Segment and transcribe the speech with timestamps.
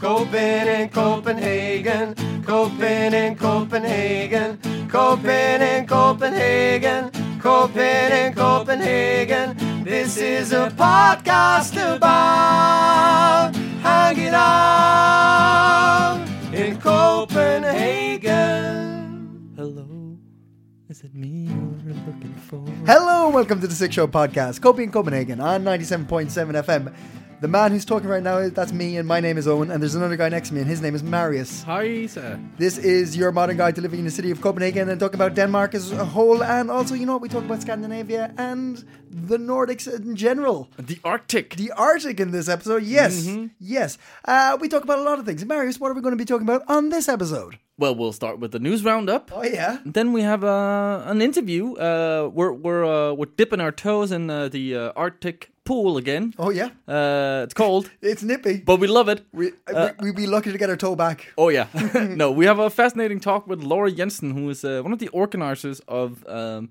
[0.00, 4.56] Copen in Copenhagen, Copen in Copenhagen,
[4.88, 9.56] Copen in Copenhagen, Copen in Copenhagen.
[9.82, 18.28] This is a podcast about hanging out in Copenhagen.
[19.56, 20.16] Hello,
[20.88, 22.64] is it me you're looking for?
[22.86, 26.94] Hello, welcome to the Six Show podcast, Copy in Copenhagen on 97.7 FM.
[27.40, 29.94] The man who's talking right now, that's me, and my name is Owen, and there's
[29.94, 31.62] another guy next to me, and his name is Marius.
[31.62, 32.36] Hi, sir.
[32.56, 35.34] This is your modern guide to living in the city of Copenhagen and talk about
[35.34, 39.38] Denmark as a whole, and also, you know what, we talk about Scandinavia and the
[39.38, 40.68] Nordics in general.
[40.80, 41.54] The Arctic.
[41.54, 43.28] The Arctic in this episode, yes,
[43.60, 43.98] yes.
[44.24, 45.44] Uh, we talk about a lot of things.
[45.44, 47.60] Marius, what are we going to be talking about on this episode?
[47.78, 49.30] well, we'll start with the news roundup.
[49.32, 49.78] Oh, yeah.
[49.86, 51.74] Then we have uh, an interview.
[51.74, 56.32] Uh, we're we're uh, we're dipping our toes in uh, the uh, Arctic pool again.
[56.38, 56.70] Oh, yeah.
[56.86, 58.62] Uh, it's cold, It's nippy.
[58.64, 59.20] but we love it.
[59.32, 61.18] we, we, we'd be lucky to get our toe back.
[61.36, 61.66] Oh yeah,
[62.16, 65.08] no, we have a fascinating talk with Laura Jensen, who is uh, one of the
[65.12, 66.24] organizers of.
[66.26, 66.68] Um,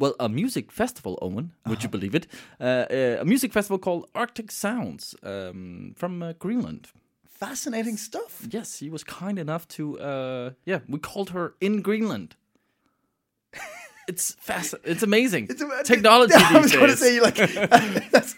[0.00, 1.50] well, a music festival, Owen.
[1.66, 2.26] Would you believe it?
[2.60, 6.86] Uh, uh, a music festival called Arctic Sounds um, from uh, Greenland.
[7.26, 8.46] Fascinating stuff.
[8.50, 9.98] Yes, he was kind enough to.
[9.98, 12.36] Uh, yeah, we called her in Greenland.
[14.10, 14.74] It's fast.
[14.84, 15.44] It's amazing.
[15.50, 17.36] It's a- Technology I was going to say, like,
[18.14, 18.32] that's,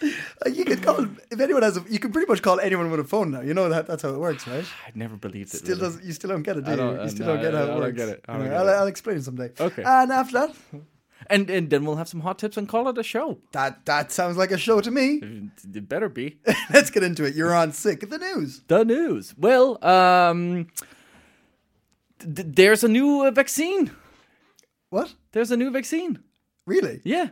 [0.44, 0.98] like, you could call
[1.34, 3.40] if anyone has a, you can pretty much call anyone with a phone now.
[3.48, 4.64] You know that that's how it works, right?
[4.88, 5.58] I never believed it.
[5.58, 5.80] Still really.
[5.86, 6.76] doesn't you still don't get it, do you?
[6.76, 7.96] You uh, still no, don't get how it works.
[7.96, 8.24] get it.
[8.28, 8.72] Anyway, get I'll, it.
[8.72, 9.50] I'll explain it someday.
[9.58, 9.82] Okay.
[9.84, 10.50] And after that,
[11.30, 13.38] And and then we'll have some hot tips and call it a show.
[13.52, 15.06] that that sounds like a show to me.
[15.74, 16.26] It better be.
[16.74, 17.34] Let's get into it.
[17.36, 18.62] You're on sick the news.
[18.68, 19.32] the news.
[19.38, 20.66] Well, um,
[22.18, 23.90] th- there's a new uh, vaccine.
[24.90, 25.14] What?
[25.32, 26.18] There's a new vaccine.
[26.66, 27.00] Really?
[27.04, 27.28] Yeah,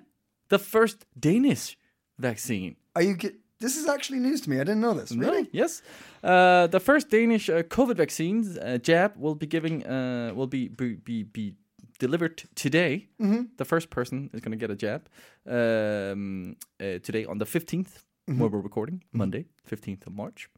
[0.48, 1.76] the first Danish
[2.18, 2.76] vaccine.
[2.96, 3.14] Are you?
[3.14, 4.56] Get, this is actually news to me.
[4.56, 5.12] I didn't know this.
[5.12, 5.42] Really?
[5.42, 5.82] No, Yes.
[6.24, 10.68] Uh, the first Danish uh, COVID vaccine uh, jab will be giving uh, will be
[10.68, 11.54] be be, be
[11.98, 13.06] delivered today.
[13.20, 13.42] Mm-hmm.
[13.56, 15.08] The first person is going to get a jab
[15.46, 18.38] um, uh, today on the 15th, Mm-hmm.
[18.40, 20.48] where we're recording Monday, 15th of March.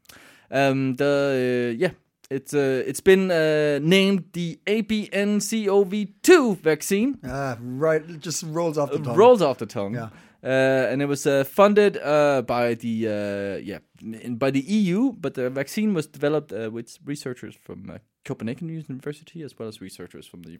[0.51, 1.91] Um, the uh, yeah,
[2.29, 7.17] it's uh, it's been uh, named the ABNCoV2 vaccine.
[7.25, 8.01] Ah, right.
[8.09, 9.15] It just rolls off the tongue.
[9.15, 9.95] Rolls off the tongue.
[9.95, 10.09] Yeah.
[10.43, 15.13] Uh, and it was uh, funded uh, by the uh, yeah in- by the EU,
[15.13, 19.79] but the vaccine was developed uh, with researchers from uh, Copenhagen University as well as
[19.79, 20.51] researchers from the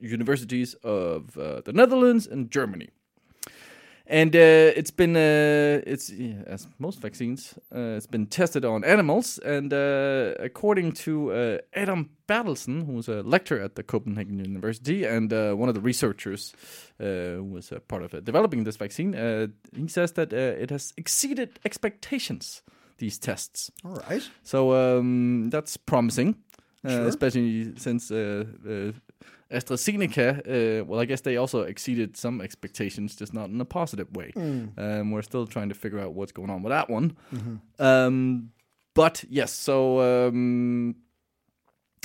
[0.00, 2.90] universities of uh, the Netherlands and Germany.
[4.12, 8.84] And uh, it's been uh, it's yeah, as most vaccines, uh, it's been tested on
[8.84, 9.38] animals.
[9.38, 15.32] And uh, according to uh, Adam Bertelsen, who's a lecturer at the Copenhagen University and
[15.32, 16.52] uh, one of the researchers
[17.00, 17.04] uh,
[17.38, 20.70] who was a part of uh, developing this vaccine, uh, he says that uh, it
[20.70, 22.62] has exceeded expectations.
[22.98, 23.70] These tests.
[23.84, 24.30] All right.
[24.44, 26.36] So um, that's promising,
[26.84, 27.06] uh, Sure.
[27.08, 28.92] especially since uh, uh,
[29.50, 30.80] AstraZeneca.
[30.80, 34.32] Uh, well, I guess they also exceeded some expectations, just not in a positive way.
[34.78, 37.16] Um, we're still trying to figure out what's going on with that one.
[37.78, 38.50] Um,
[38.94, 40.96] but yes, so um,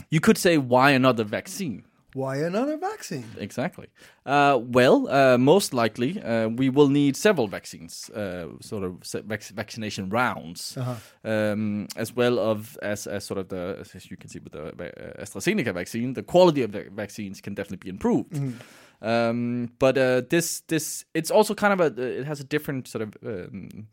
[0.09, 1.83] you could say, why another vaccine?
[2.17, 3.25] Why another vaccine?
[3.37, 3.87] Exactly.
[4.25, 8.91] Uh, well, uh, most likely uh, we will need several vaccines, uh, sort of
[9.27, 10.77] vac- vaccination rounds,
[11.23, 14.65] um, as well of as, as sort of the as you can see with the
[14.67, 18.33] uh, AstraZeneca vaccine, the quality of the vaccines can definitely be improved.
[19.01, 23.01] Um, but uh, this this it's also kind of a it has a different sort
[23.03, 23.09] of.
[23.23, 23.87] Um,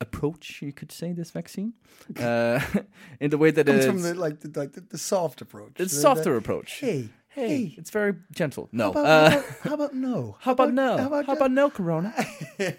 [0.00, 1.72] approach you could say this vaccine
[2.20, 2.60] uh
[3.20, 5.72] in the way that it Comes from the like the like the, the soft approach.
[5.80, 9.38] it's The- softer the- approach Hey, hey, it's very gentle no How about, uh, how,
[9.38, 10.36] about, how about no?
[10.40, 10.96] how about no?
[10.98, 12.10] How about, How about no Corona?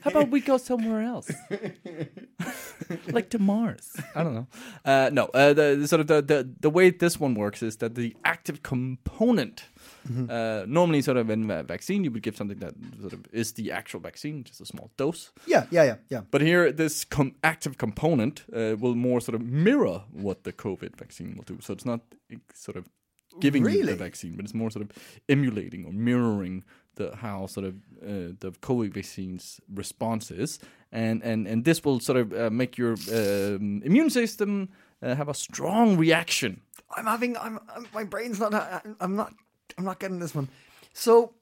[0.02, 1.32] How about we go somewhere else,
[3.12, 3.96] like to Mars?
[4.16, 4.48] I don't know.
[4.84, 7.78] Uh, no, uh, the, the sort of the, the the way this one works is
[7.78, 9.66] that the active component.
[10.30, 13.54] Uh, normally, sort of in a vaccine, you would give something that sort of is
[13.54, 15.32] the actual vaccine, just a small dose.
[15.46, 16.22] Yeah, yeah, yeah, yeah.
[16.32, 20.96] But here, this com- active component uh, will more sort of mirror what the COVID
[20.96, 21.60] vaccine will do.
[21.62, 22.02] So it's not
[22.56, 22.90] sort of
[23.40, 24.92] giving you the vaccine, but it's more sort of
[25.28, 26.64] emulating or mirroring
[26.96, 30.60] the how sort of uh, the COVID vaccine's response is.
[30.92, 34.70] and and and this will sort of uh, make your um, immune system
[35.02, 36.62] uh, have a strong reaction.
[36.96, 37.38] I'm having.
[37.38, 37.88] I'm, I'm.
[37.94, 38.54] My brain's not.
[39.00, 39.34] I'm not.
[39.78, 40.50] I'm not getting this one.
[40.94, 41.34] So,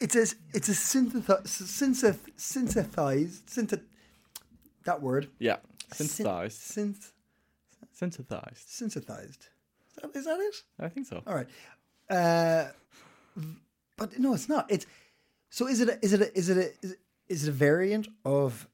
[0.00, 0.26] it's a.
[0.54, 1.46] It's a synthesized.
[1.46, 2.18] Synth.
[2.36, 3.46] Synthesized.
[3.46, 3.80] Synth.
[4.84, 5.28] That word.
[5.38, 5.56] Yeah,
[5.92, 7.12] synthesized, Synth.
[7.92, 8.68] synthesized.
[8.68, 9.48] Synthesized.
[9.98, 10.54] Is that, is that it?
[10.78, 11.22] I think so.
[11.26, 11.48] All right.
[12.10, 12.68] Uh,
[13.96, 14.66] but no, it's not.
[14.70, 14.86] It's
[15.50, 15.66] so.
[15.66, 15.88] Is it?
[15.88, 16.20] A, is it?
[16.20, 16.56] A, is it?
[16.56, 16.98] A, is it?
[17.28, 18.68] Is it a variant of?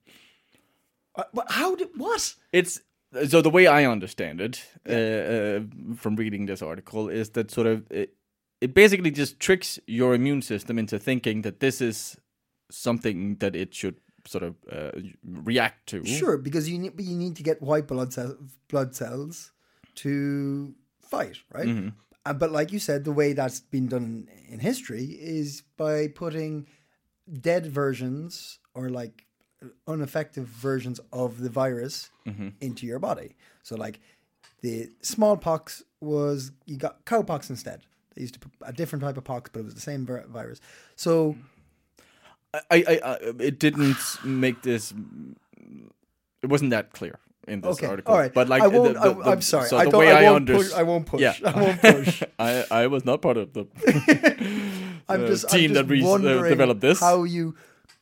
[1.17, 2.35] Uh, but how did what?
[2.53, 2.81] It's
[3.29, 5.61] so the way I understand it uh, uh,
[5.97, 8.15] from reading this article is that sort of it,
[8.61, 12.17] it basically just tricks your immune system into thinking that this is
[12.71, 13.97] something that it should
[14.27, 14.91] sort of uh,
[15.23, 16.05] react to.
[16.05, 18.37] Sure, because you need, you need to get white blood cells,
[18.69, 19.53] blood cells
[19.97, 20.75] to
[21.17, 21.67] fight, right?
[22.27, 26.67] Uh, but like you said, the way that's been done in, history is by putting
[27.41, 29.25] dead versions or like
[29.89, 32.11] ineffective versions of the virus
[32.61, 33.37] into your body.
[33.63, 34.01] So like
[34.63, 37.81] the smallpox was you got cowpox instead.
[38.15, 40.27] They used to put a different type of pox, but it was the same vir-
[40.29, 40.61] virus.
[40.97, 41.37] So
[42.55, 44.95] I, I, I it didn't make this.
[46.43, 47.19] It wasn't that clear
[47.49, 48.13] in this okay, article.
[48.15, 48.33] all right.
[48.33, 48.95] But like, I won't.
[48.95, 49.69] the- the- I, I'm sorry.
[49.69, 50.01] So I the don't.
[50.01, 50.73] way I I, won't push.
[50.73, 51.21] I won't push.
[51.21, 51.35] Yeah.
[51.45, 52.23] I won't push.
[52.39, 53.67] I, I was not part of the
[55.09, 57.01] I'm just team I'm just that re- uh, developed this.
[57.01, 57.55] How you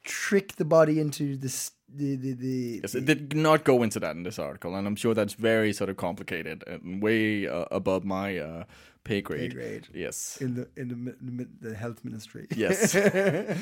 [0.05, 4.17] trick the body into this the the the, Yes, it did not go into that
[4.17, 8.05] in this article, and I'm sure that's very sort of complicated and way uh, above
[8.05, 8.65] my uh,
[9.05, 9.55] pay grade.
[9.55, 9.89] grade.
[9.93, 10.39] Yes.
[10.41, 12.47] in the in the, the, the health ministry.
[12.55, 12.95] Yes.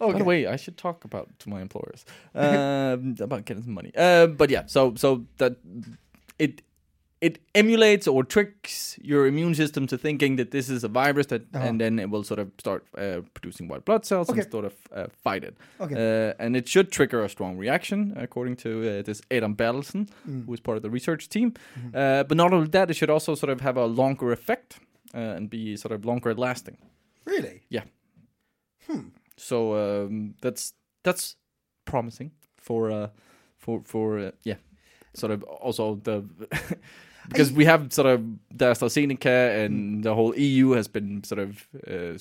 [0.00, 3.74] Oh, by the way, I should talk about to my employers um, about getting some
[3.74, 3.92] money.
[3.96, 5.58] Uh, but yeah, so so that
[6.40, 6.62] it
[7.22, 11.42] it emulates or tricks your immune system to thinking that this is a virus that,
[11.54, 14.40] and then it will sort of start uh, producing white blood cells Okay.
[14.42, 15.56] and sort of uh, fight it.
[15.80, 15.94] Okay.
[15.94, 20.08] Uh, and it should trigger a strong reaction, according to uh, this Adam Bertelsen,
[20.46, 21.54] who is part of the research team.
[21.94, 24.80] Uh, but not only that, it should also sort of have a longer effect
[25.14, 26.76] uh, and be sort of longer lasting.
[27.24, 27.62] Really?
[27.70, 27.84] Yeah.
[28.88, 29.08] Hmm.
[29.36, 30.74] So um, that's
[31.04, 31.36] that's
[31.84, 33.08] promising for uh,
[33.58, 34.58] for for uh, yeah,
[35.14, 36.22] sort of also the
[37.28, 38.20] because we have sort of
[38.50, 42.18] the AstraZeneca and the whole EU has been sort of uh,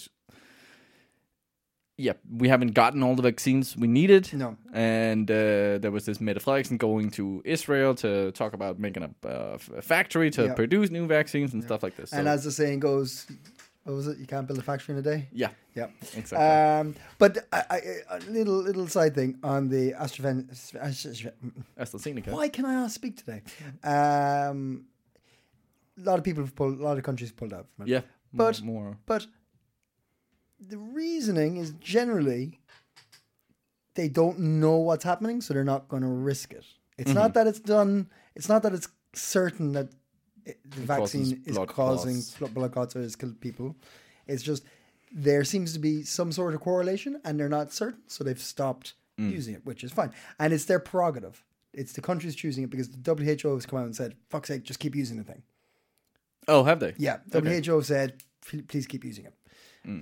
[1.98, 4.58] yeah we haven't gotten all the vaccines we needed No.
[4.74, 9.28] and uh, there was this Mette Frederiksen going to Israel to talk about making a,
[9.28, 10.54] uh, a factory to Yeah.
[10.54, 12.12] produce new vaccines and stuff like this.
[12.14, 13.28] And as the saying goes,
[13.84, 14.18] what was it?
[14.20, 15.28] You can't build a factory in a day.
[15.32, 15.88] yeah, Yeah.
[16.16, 16.38] exactly.
[16.38, 17.80] Um, but I, I,
[18.16, 20.50] a little little side thing on the AstraZen-
[21.80, 22.28] AstraZeneca.
[22.32, 23.42] Why can I not speak today?
[23.84, 24.86] Um,
[26.00, 26.80] a lot of people have pulled.
[26.80, 27.90] A lot of countries pulled out from it.
[27.92, 28.02] Yeah,
[28.32, 28.98] more, But- more.
[29.06, 29.28] But
[30.60, 32.60] the reasoning is generally
[33.96, 36.66] they don't know what's happening, so they're not going to risk it.
[36.98, 38.10] It's not that it's done.
[38.36, 39.90] It's not that it's certain that
[40.46, 42.54] it, the It vaccine is causing clots.
[42.54, 43.76] blood clots or has killed people.
[44.28, 44.64] It's just
[45.12, 48.94] there seems to be some sort of correlation, and they're not certain, so they've stopped
[49.18, 51.44] using it, which is fine, and it's their prerogative.
[51.74, 54.64] It's the countries choosing it because the WHO has come out and said, "Fuck's sake,
[54.64, 55.44] just keep using the thing."
[56.48, 56.96] Oh, have they?
[56.98, 57.62] Yeah, Okay.
[57.62, 58.24] WHO said,
[58.68, 59.34] please keep using it.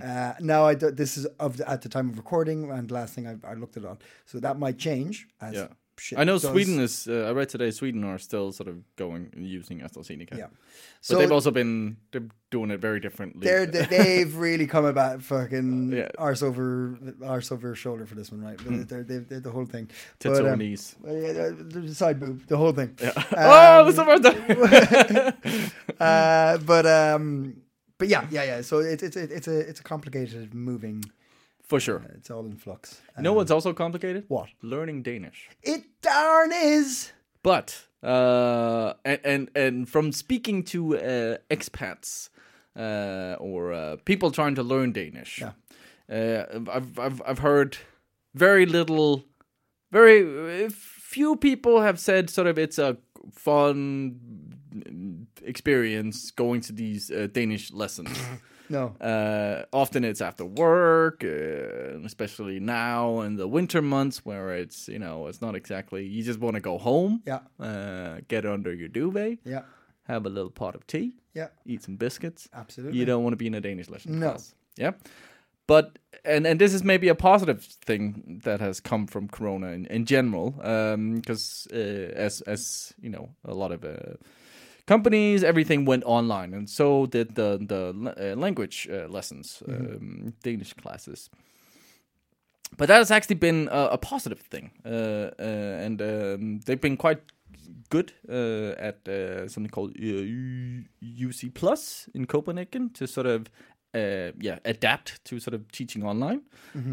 [0.02, 3.14] Uh, now, I do, this is of the, at the time of recording, and last
[3.14, 5.26] thing I, I looked it on, so that might change.
[5.40, 5.68] As Yeah.
[6.00, 6.38] Shit I know.
[6.38, 7.06] Sweden is.
[7.06, 10.36] Uh, I read today Sweden are still sort of going using AstraZeneca.
[10.36, 10.46] Yeah.
[10.50, 10.58] but
[11.00, 13.46] So they've also been they're doing it very differently.
[13.46, 16.08] they're, they- they've really come about fucking Yeah.
[16.18, 18.58] arse over arse over shoulder for this one, right?
[18.88, 19.86] They're, they're, they're the whole thing.
[20.18, 20.96] Tits But, over um, knees.
[21.04, 22.96] yeah, the the side boob, the whole thing.
[23.36, 25.70] oh, the first time.
[26.00, 27.56] Uh, but um,
[27.98, 28.60] but yeah, yeah, yeah.
[28.62, 31.04] So it's it's it's a it's a complicated moving.
[31.70, 32.02] For sure.
[32.16, 33.00] It's all in flux.
[33.16, 34.24] You know what's also complicated?
[34.28, 34.48] What?
[34.60, 35.48] Learning Danish.
[35.62, 37.12] It darn is.
[37.42, 42.30] But uh, and and, and from speaking to uh, expats
[42.76, 45.52] uh, or uh, people trying to learn Danish, Yeah.
[46.10, 47.76] uh, I've I've I've heard
[48.34, 49.24] very little,
[49.92, 52.96] very uh, few people have said sort of it's a
[53.32, 54.49] fun
[55.50, 58.10] experience going to these uh, Danish lessons.
[58.72, 58.94] No.
[59.00, 64.98] Uh, often it's after work, uh, especially now in the winter months where it's you
[65.00, 67.40] know it's not exactly you just want to go home, Yeah.
[67.58, 69.62] uh, get under your duvet, Yeah.
[70.06, 71.48] have a little pot of tea, Yeah.
[71.66, 72.48] eat some biscuits.
[72.52, 72.98] Absolutely.
[73.00, 74.28] You don't want to be in a Danish lesson No.
[74.28, 74.54] class.
[74.76, 74.92] Yeah.
[75.66, 79.86] But and and this is maybe a positive thing that has come from Corona in,
[79.86, 80.50] in general,
[81.16, 84.14] because uh, as as you know, a lot of uh,
[84.90, 87.82] companies, everything went online, and so did the the
[88.16, 91.30] uh, language uh, lessons, um, Danish classes.
[92.78, 96.96] but that has actually been a, a positive thing, uh, uh, and um, they've been
[96.96, 97.20] quite
[97.88, 100.22] good uh, at uh, something called uh,
[101.22, 103.40] UC Plus in Copenhagen to sort of
[103.94, 106.42] uh, yeah adapt to sort of teaching online,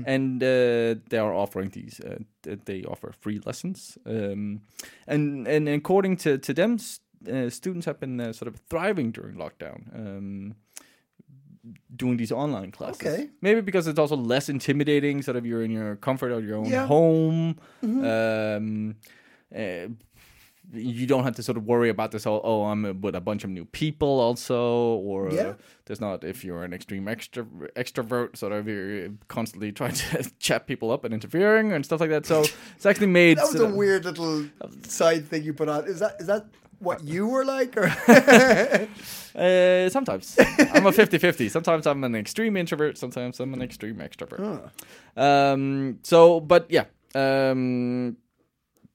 [0.07, 1.99] and uh, they are offering these.
[1.99, 2.17] Uh,
[2.65, 4.61] they offer free lessons, um,
[5.07, 6.77] and and according to to them,
[7.31, 9.93] uh, students have been uh, sort of thriving during lockdown.
[9.95, 10.55] Um,
[11.95, 13.01] doing these online classes.
[13.01, 13.29] Okay.
[13.41, 16.65] Maybe because it's also less intimidating, sort of you're in your comfort of your own
[16.69, 16.85] Yeah.
[16.85, 17.57] home.
[17.83, 18.95] Um,
[19.53, 19.87] uh,
[20.73, 23.43] you don't have to sort of worry about this whole, oh, I'm with a bunch
[23.45, 25.41] of new people also, or Yeah.
[25.41, 25.53] uh,
[25.85, 27.45] there's not, if you're an extreme extra,
[27.77, 32.09] extrovert, sort of you're constantly trying to chat people up and interfering and stuff like
[32.09, 32.25] that.
[32.25, 32.43] So
[32.75, 33.37] it's actually made.
[33.39, 34.45] That was a of- weird little
[34.87, 35.85] side thing you put on.
[35.85, 36.45] Is that is that
[36.79, 37.75] what you were like?
[37.77, 37.87] Or
[39.37, 40.35] Uh, sometimes
[40.73, 41.51] I'm a 50-50.
[41.51, 42.97] Sometimes I'm an extreme introvert.
[42.97, 44.71] Sometimes I'm an extreme extrovert.
[45.15, 45.99] Um.
[46.03, 46.85] So, but yeah.
[47.13, 48.17] Um.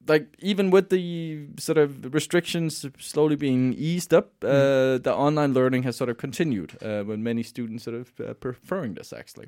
[0.08, 5.84] Like even with the sort of restrictions slowly being eased up, uh, the online learning
[5.84, 6.72] has sort of continued.
[6.82, 9.46] Uh, with many students sort of uh, preferring this actually,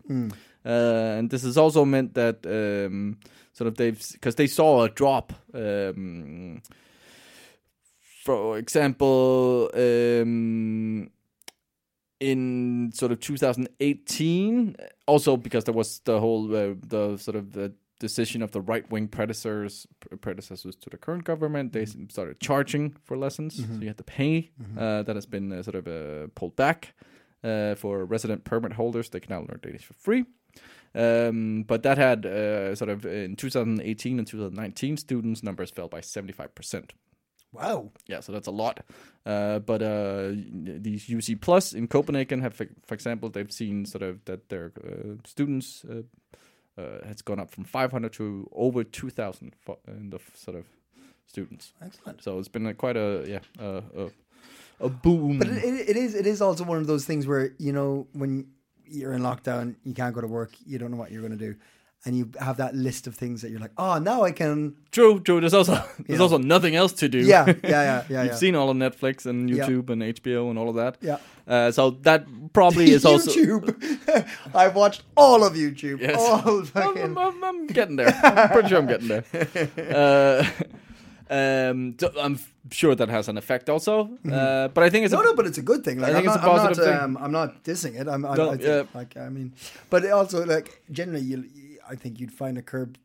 [0.65, 3.19] uh, and this has also meant that um,
[3.53, 5.33] sort of they've because they saw a drop.
[8.25, 11.11] For example, um,
[12.21, 14.77] in sort of 2018,
[15.07, 18.91] also because there was the whole uh, the sort of the decision of the right
[18.91, 19.87] wing predecessors
[20.21, 24.05] predecessors to the current government, they s- started charging for lessons, so you had to
[24.05, 24.51] pay.
[24.79, 26.95] Uh, that has been uh, sort of uh, pulled back
[27.43, 29.11] uh, for resident permit holders.
[29.11, 30.25] They can now learn Danish for free.
[30.95, 36.01] Um, but that had uh, sort of in 2018 and 2019, students' numbers fell by
[36.01, 36.95] 75 percent.
[37.55, 37.91] Wow.
[38.07, 38.81] Yeah, so that's a lot.
[39.25, 44.25] Uh, but uh, these UC Plus in Copenhagen have, for, example, they've seen sort of
[44.27, 46.03] that their uh, students uh,
[46.81, 50.67] uh, has gone up from 500 to over 2,000 fo- in the sort of
[51.27, 51.73] students.
[51.81, 52.23] Excellent.
[52.23, 55.39] So it's been a, quite a yeah a, a, a boom.
[55.39, 58.07] But it, it, it is it is also one of those things where you know
[58.13, 58.49] when
[58.87, 61.39] you're in lockdown, you can't go to work, you don't know what you're going to
[61.39, 61.57] do,
[62.07, 64.75] and you have that list of things that you're like, oh, now I can.
[64.91, 65.41] true, true.
[65.41, 65.73] There's also
[66.07, 66.25] there's know.
[66.25, 67.19] also nothing else to do.
[67.19, 68.23] Yeah, yeah, yeah, yeah.
[68.23, 68.35] You've yeah.
[68.37, 69.67] seen all of Netflix and Yeah.
[69.67, 70.99] YouTube and HBO and all of that.
[71.01, 71.19] Yeah.
[71.47, 74.29] Uh, so that probably is also YouTube.
[74.55, 76.01] I've watched all of YouTube.
[76.01, 76.17] Yes.
[76.19, 77.17] All I'm, fucking.
[77.19, 78.09] I'm, I'm getting there.
[78.23, 79.25] I'm pretty sure I'm getting there.
[79.79, 80.45] Uh,
[81.31, 82.39] um, so I'm
[82.71, 84.11] sure that has an effect also.
[84.31, 85.99] Uh, but I think it's No, a, no, but it's a good thing.
[85.99, 87.03] Like, think I'm it's not, a I'm not, positive thing.
[87.03, 88.09] um, I'm not dissing it.
[88.09, 88.83] I'm, I, I think, yeah.
[88.95, 89.53] like, I mean,
[89.91, 91.45] but also, like, generally, you,
[91.89, 92.99] I think you'd find a curb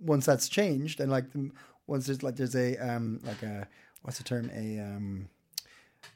[0.00, 1.50] once that's changed, and like, the,
[1.86, 3.68] once there's like, there's a, um, like a,
[4.02, 5.28] what's the term, a, um,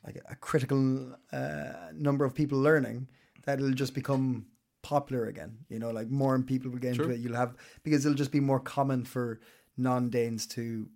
[0.06, 3.08] like a, a critical uh, number of people learning,
[3.44, 4.46] that it'll just become
[4.82, 5.58] popular again.
[5.68, 7.12] You know, like more people will get into True.
[7.12, 7.20] it.
[7.20, 9.40] You'll have because it'll just be more common for
[9.76, 10.88] non-Danes to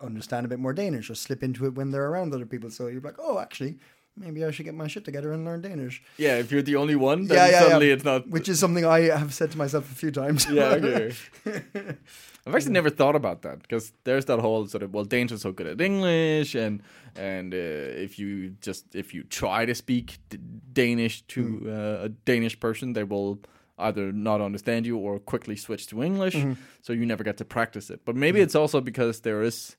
[0.00, 2.70] understand a bit more Danish or slip into it when they're around other people.
[2.70, 3.78] So you're like, oh, actually,
[4.16, 6.02] maybe I should get my shit together and learn Danish.
[6.16, 6.38] yeah.
[6.38, 7.94] If you're the only one, then yeah, yeah, suddenly yeah.
[7.94, 8.28] it's not.
[8.28, 10.46] Which is something I have said to myself a few times.
[10.50, 11.14] yeah, okay.
[12.44, 15.38] I've actually never thought about that because there's that whole sort of well, Danes are
[15.38, 16.82] so good at English, and
[17.14, 20.38] and uh, if you just if you try to speak D-
[20.72, 23.38] Danish to uh, a Danish person, they will
[23.78, 26.36] either not understand you or quickly switch to English,
[26.82, 28.04] so you never get to practice it.
[28.04, 29.76] But maybe it's also because there is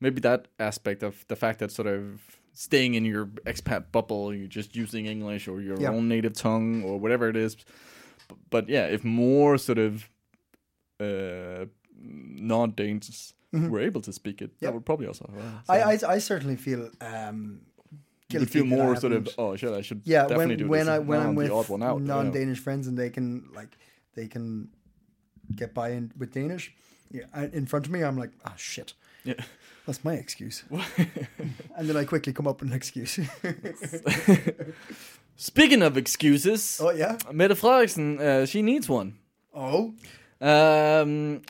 [0.00, 2.20] maybe that aspect of the fact that sort of
[2.52, 5.90] staying in your expat bubble, you're just using English or your Yeah.
[5.90, 7.54] own native tongue or whatever it is.
[7.56, 7.64] B-
[8.50, 10.08] But yeah, if more sort of
[11.00, 11.66] uh,
[11.98, 14.64] non-Danes were able to speak it, Mm-hmm.
[14.66, 15.24] That would probably also.
[15.36, 17.60] Uh, I, I, I certainly feel um,
[18.30, 20.88] You'd feel more sort of oh shit, I should yeah definitely when do when this.
[20.88, 22.22] I when I'm with odd one out, you know.
[22.22, 23.76] non-Danish friends and they can like
[24.14, 24.68] they can
[25.54, 26.72] get by in with Danish.
[27.10, 29.34] Yeah, in front of me, I'm like, oh shit, Yeah.
[29.86, 30.64] that's my excuse.
[31.76, 33.18] and then I quickly come up with an excuse.
[35.36, 37.16] Speaking of excuses, oh yeah.
[37.32, 39.14] Mette Frederiksen, uh, she needs one.
[39.54, 39.92] Oh.
[40.40, 41.42] Um,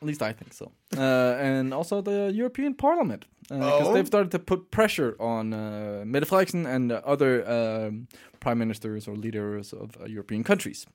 [0.00, 0.72] at least I think so.
[0.96, 3.24] Uh, and also the European Parliament.
[3.48, 3.92] Because Oh.
[3.94, 8.08] they've started to put pressure on uh, Mette Frederiksen and uh, other um,
[8.40, 10.86] prime ministers or leaders of uh, European countries.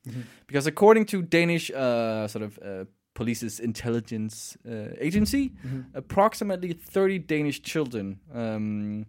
[0.47, 5.51] Because according to Danish uh, sort of uh, police's intelligence uh, agency,
[5.93, 9.05] approximately 30 Danish children um,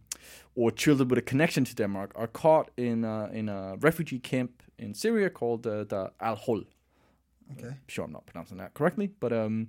[0.54, 4.62] or children with a connection to Denmark are caught in, uh, in a refugee camp
[4.78, 6.64] in Syria called uh, the Al Hol.
[7.58, 7.68] Okay.
[7.68, 9.68] I'm sure I'm not pronouncing that correctly, but um,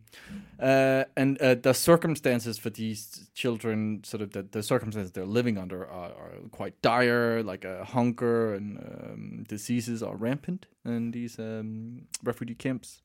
[0.60, 5.58] uh, and uh, the circumstances for these children, sort of the, the circumstances they're living
[5.58, 7.44] under, are, are quite dire.
[7.44, 13.02] Like uh, hunger and um, diseases are rampant in these um, refugee camps,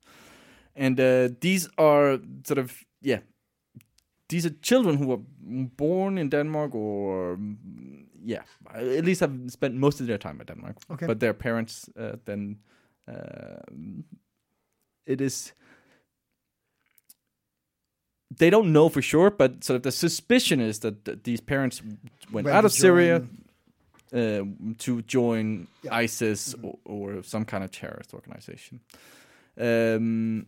[0.77, 3.21] and uh, these are sort of yeah,
[4.29, 5.21] these are children who were
[5.77, 7.39] born in Denmark or
[8.25, 8.43] yeah,
[8.75, 10.77] at least have spent most of their time in Denmark.
[10.91, 11.07] Okay.
[11.07, 12.59] but their parents uh, then.
[13.09, 13.63] Uh,
[15.07, 15.53] it is
[18.39, 21.83] they don't know for sure, but sort of the suspicion is that th- these parents
[22.33, 23.23] went Went out of Syria
[24.13, 24.43] uh,
[24.79, 25.91] to join Yeah.
[25.91, 26.05] Mm-hmm.
[26.05, 28.81] ISIS or, or some kind of terrorist organization.
[29.59, 30.47] Um,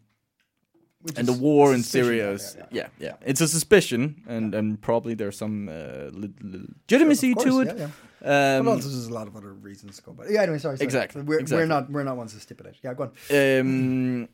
[1.03, 4.55] Which and the war in Syria yeah, is yeah, yeah, yeah, It's a suspicion, and
[4.55, 7.67] and probably there's some uh, legitimacy course, to it.
[7.69, 7.89] yeah,
[8.23, 8.59] yeah.
[8.59, 10.13] Um, but also, there's a lot of other reasons to go.
[10.13, 10.77] But yeah, anyway, sorry.
[10.77, 10.85] sorry.
[10.85, 11.63] Exactly, We're, exactly.
[11.63, 12.77] we're not we're not ones to stipulate.
[12.83, 13.61] Yeah, go on.
[13.61, 14.29] Um,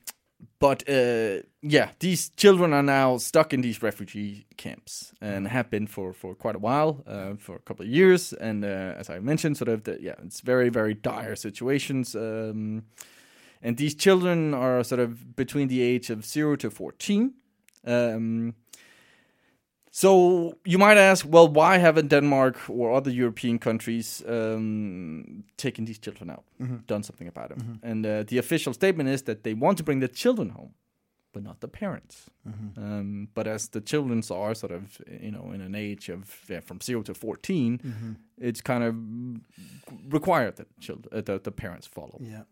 [0.58, 5.86] but uh, yeah, these children are now stuck in these refugee camps and have been
[5.86, 8.32] for, for quite a while, uh, for a couple of years.
[8.32, 12.14] And uh, as I mentioned, sort of the, yeah, it's very very dire situations.
[12.14, 12.84] Um,
[13.62, 17.32] and these children are sort of between the age of zero to fourteen.
[17.84, 18.54] Um,
[19.90, 25.98] so you might ask, well, why haven't Denmark or other European countries um, taken these
[25.98, 26.44] children out,
[26.86, 27.78] done something about them?
[27.82, 30.74] And uh, the official statement is that they want to bring the children home,
[31.32, 32.26] but not the parents.
[32.76, 36.60] Um, but as the children are sort of, you know, in an age of yeah,
[36.60, 37.80] from zero to 14
[38.38, 38.94] it's kind of
[40.12, 42.18] required that uh, the, the parents follow.
[42.20, 42.42] Yeah.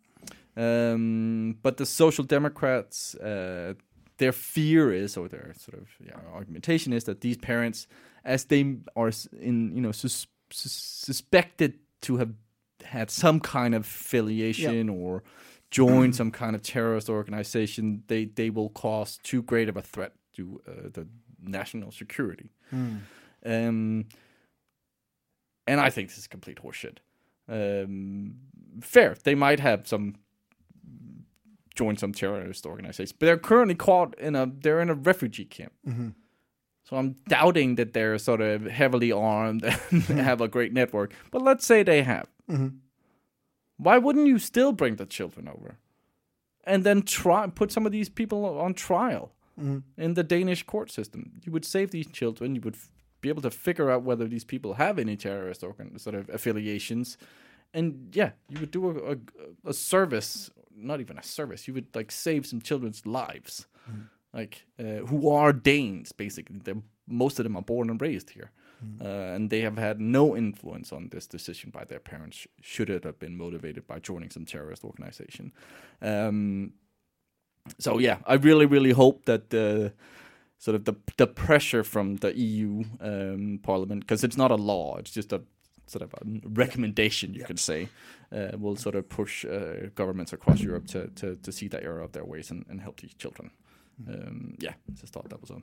[0.57, 3.75] Um, but the Social Democrats, uh,
[4.19, 7.87] their fear is, or their sort of yeah, argumentation is that these parents,
[8.25, 12.33] as they are in, you know, sus- sus- suspected to have
[12.85, 15.23] had some kind of affiliation or
[15.71, 20.13] joined some kind of terrorist organization, they they will cause too great of a threat
[20.35, 21.09] to uh, the
[21.43, 22.51] national security.
[23.45, 24.07] Um,
[25.67, 26.99] and I think this is complete horseshit.
[27.49, 28.37] Um,
[28.81, 30.15] fair, they might have some
[31.75, 35.73] joined some terrorist organization, but they're currently caught in a they're in a refugee camp.
[35.87, 36.09] Mm-hmm.
[36.85, 40.19] So I'm doubting that they're sort of heavily armed and mm-hmm.
[40.19, 41.13] have a great network.
[41.31, 42.29] But let's say they have.
[42.51, 42.69] Mm-hmm.
[43.79, 45.79] Why wouldn't you still bring the children over,
[46.65, 49.33] and then try put some of these people on trial
[49.97, 51.41] in the Danish court system?
[51.45, 52.55] You would save these children.
[52.55, 55.99] You would f- be able to figure out whether these people have any terrorist organ
[55.99, 57.19] sort of affiliations,
[57.75, 59.17] and yeah, you would do a, a,
[59.71, 60.51] a service.
[60.77, 61.69] Not even a service.
[61.69, 63.67] You would like save some children's lives,
[64.33, 66.61] like uh, who are Danes basically.
[66.65, 68.51] They're, most of them are born and raised here.
[69.01, 72.47] Uh, and they have had no influence on this decision by their parents.
[72.61, 75.53] Should it have been motivated by joining some terrorist organization?
[76.03, 76.75] Um,
[77.79, 79.95] so yeah, I really, really hope that the
[80.59, 84.97] sort of the the pressure from the EU um, Parliament, because it's not a law,
[84.97, 85.43] it's just a
[85.87, 87.89] sort of a recommendation, you could say,
[88.33, 92.01] uh, will sort of push uh, governments across Europe to, to to see that error
[92.03, 93.51] of their ways and, and help these children.
[94.09, 95.63] Um, yeah, just thought that was a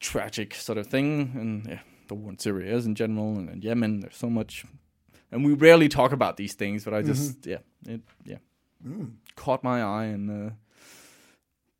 [0.00, 3.62] tragic sort of thing, and yeah, the war in Syria is in general, and in
[3.62, 4.64] Yemen, there's so much,
[5.30, 8.38] and we rarely talk about these things, but I just yeah, it yeah,
[9.36, 10.50] caught my eye and uh,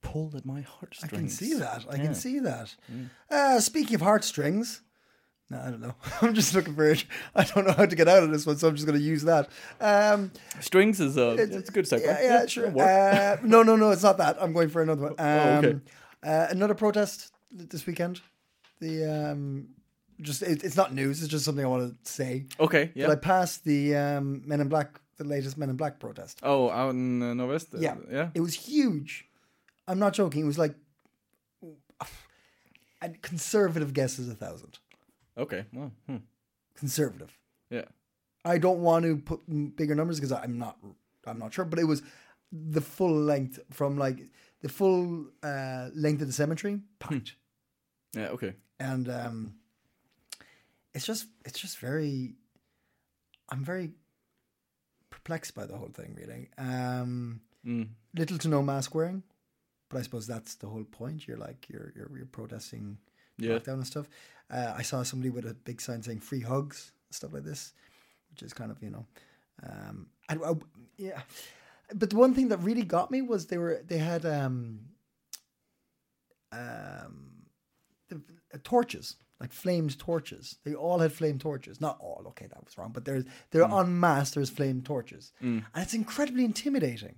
[0.00, 1.12] pulled at my heartstrings.
[1.12, 1.84] I can see that.
[1.90, 2.02] I Yeah.
[2.04, 2.74] can see that.
[3.30, 4.82] Uh, speaking of heartstrings,
[5.52, 5.94] no, I don't know.
[6.22, 7.04] I'm just looking for it.
[7.34, 9.04] I don't know how to get out of this one, so I'm just going to
[9.04, 9.50] use that.
[9.80, 12.04] Um, Strings is a it's, a good segue.
[12.04, 12.68] Yeah, yeah, sure.
[12.68, 14.42] Uh, no, no, no, it's not that.
[14.42, 15.12] I'm going for another one.
[15.12, 15.78] Um, Oh, okay.
[16.22, 18.20] uh, another protest this weekend.
[18.80, 19.68] The um,
[20.22, 21.22] just it, it's not news.
[21.22, 22.46] It's just something I want to say.
[22.58, 23.06] okay, yeah.
[23.06, 26.40] But I passed the um, Men in Black, the latest Men in Black protest.
[26.42, 27.58] oh, out in uh.
[27.78, 28.30] Yeah, yeah.
[28.34, 29.26] It was huge.
[29.86, 30.42] I'm not joking.
[30.42, 30.74] It was like
[33.02, 34.78] a conservative guess is a thousand.
[35.36, 36.16] Okay, well, hmm.
[36.74, 37.36] Conservative.
[37.70, 37.84] yeah.
[38.44, 39.40] I don't want to put
[39.76, 40.76] bigger numbers because I'm not
[41.26, 42.02] I'm not sure, but it was
[42.50, 44.18] the full length from like
[44.62, 47.36] the full uh, length of the cemetery packed,
[48.14, 48.54] Yeah, okay.
[48.80, 49.54] and um,
[50.94, 52.34] it's just it's just very.
[53.48, 53.90] I'm very
[55.10, 56.48] perplexed by the whole thing, really.
[56.58, 57.90] Um, Mm.
[58.12, 59.22] Little to no mask wearing,
[59.88, 61.28] but I suppose that's the whole point.
[61.28, 62.98] You're like you're you're, you're protesting
[63.38, 63.52] Yeah.
[63.52, 64.08] lockdown and stuff.
[64.52, 67.72] Uh, I saw somebody with a big sign saying "free hugs" stuff like this,
[68.30, 69.06] which is kind of you know,
[69.62, 70.36] um, I,
[70.96, 71.22] yeah.
[71.94, 74.80] But the one thing that really got me was they were they had um,
[76.52, 77.30] um,
[78.08, 78.20] the,
[78.54, 80.56] uh, torches like flamed torches.
[80.64, 81.80] They all had flame torches.
[81.80, 82.24] Not all.
[82.28, 82.92] Okay, that was wrong.
[82.92, 84.30] But they're they're en masse.
[84.30, 85.32] There's flame torches,
[85.74, 87.16] and it's incredibly intimidating.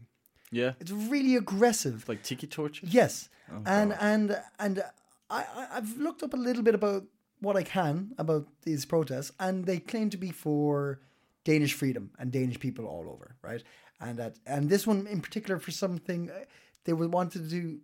[0.51, 0.73] Yeah.
[0.81, 2.09] It's really aggressive.
[2.09, 2.95] Like tiki torches?
[2.95, 3.29] Yes,
[3.67, 4.83] and and and
[5.29, 7.05] I, I I've looked up a little bit about
[7.45, 11.01] what I can about these protests, and they claim to be for
[11.45, 13.63] Danish freedom and Danish people all over, right?
[14.01, 16.45] And that and this one in particular for something uh,
[16.85, 17.81] they would want to do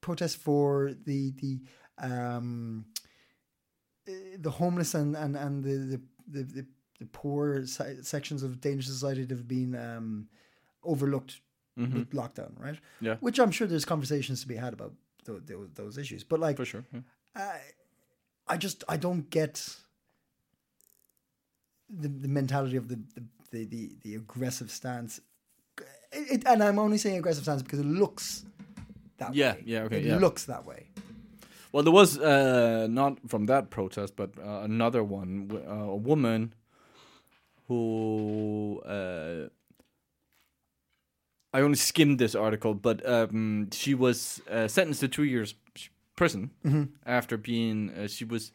[0.00, 1.60] protest for the the
[1.98, 2.86] um
[4.08, 6.66] uh, the homeless and and and the the the,
[7.00, 10.28] the, poor se- sections of Danish society that have been um
[10.82, 11.40] overlooked
[11.76, 12.74] with lockdown, right?
[12.74, 13.06] Mm-hmm.
[13.06, 13.16] Yeah.
[13.20, 14.92] Which I'm sure there's conversations to be had about
[15.24, 16.22] those, issues.
[16.22, 16.84] But like, For sure.
[16.92, 17.56] yeah.
[18.46, 19.76] I just I don't get
[21.88, 22.98] the the mentality of the
[23.50, 25.20] the the, the, aggressive stance.
[26.12, 28.44] It, it, and I'm only saying aggressive stance because it looks
[29.18, 29.62] that Yeah, way.
[29.64, 30.16] yeah, yeah, okay, It yeah.
[30.18, 30.88] looks that way.
[31.70, 35.50] Well, there was uh, not from that protest, but uh, another one.
[35.66, 36.54] Uh, a woman
[37.68, 39.48] who uh,
[41.52, 45.54] I only skimmed this article, but um, she was uh, sentenced to two years
[46.16, 46.50] prison
[47.06, 47.90] after being.
[47.90, 48.52] Uh, she was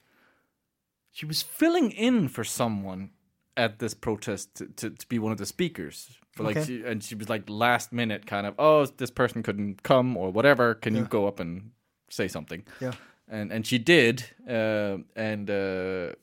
[1.12, 3.12] she was filling in for someone
[3.58, 6.18] at this protest to, to, to be one of the speakers.
[6.32, 6.66] For like, Okay.
[6.66, 10.32] she, and she was like last minute, kind of, oh, this person couldn't come or
[10.32, 10.76] whatever.
[10.76, 11.72] Can you go up and
[12.10, 12.64] say something?
[12.80, 12.94] Yeah.
[13.28, 16.14] and and she did, uh, and uh,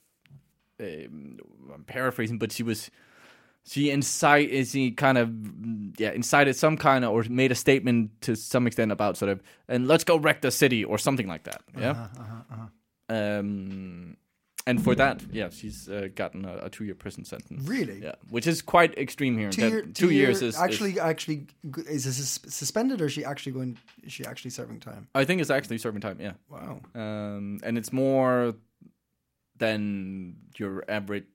[0.80, 1.38] um,
[1.74, 2.90] I'm paraphrasing, but she was
[3.66, 5.30] she incite she kind of
[5.98, 9.42] yeah incited some kind of or made a statement to some extent about sort of
[9.68, 11.62] and let's go wreck the city or something like that.
[11.78, 12.08] Yeah.
[13.08, 14.16] Um,
[14.68, 17.68] and for that, yeah, she's uh, gotten a, a two-year prison sentence.
[17.68, 18.00] Really?
[18.02, 19.50] Yeah, which is quite extreme here.
[19.50, 21.46] Two, year, two years year- is actually is- actually
[21.88, 23.78] is this suspended or is she actually going?
[24.02, 25.06] Is she actually serving time?
[25.14, 26.18] I think it's actually serving time.
[26.20, 26.32] Yeah.
[26.48, 26.80] Wow.
[26.96, 28.54] um, and it's more
[29.56, 31.26] than your average.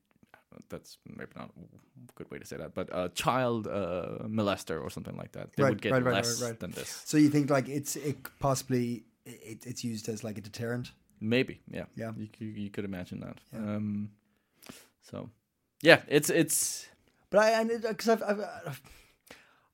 [0.70, 4.90] That's maybe not a good way to say that, but a child uh, molester or
[4.90, 5.54] something like that.
[5.54, 7.02] They Right, would get right, right, less than this.
[7.06, 10.92] So you think like it's it possibly it, it's used as like a deterrent?
[11.20, 12.12] Maybe, yeah, Yeah.
[12.18, 13.38] You, you, you could imagine that.
[13.56, 14.10] Um,
[15.02, 15.30] so,
[15.82, 16.88] yeah, it's it's
[17.30, 18.82] But I and because I've, I've I've-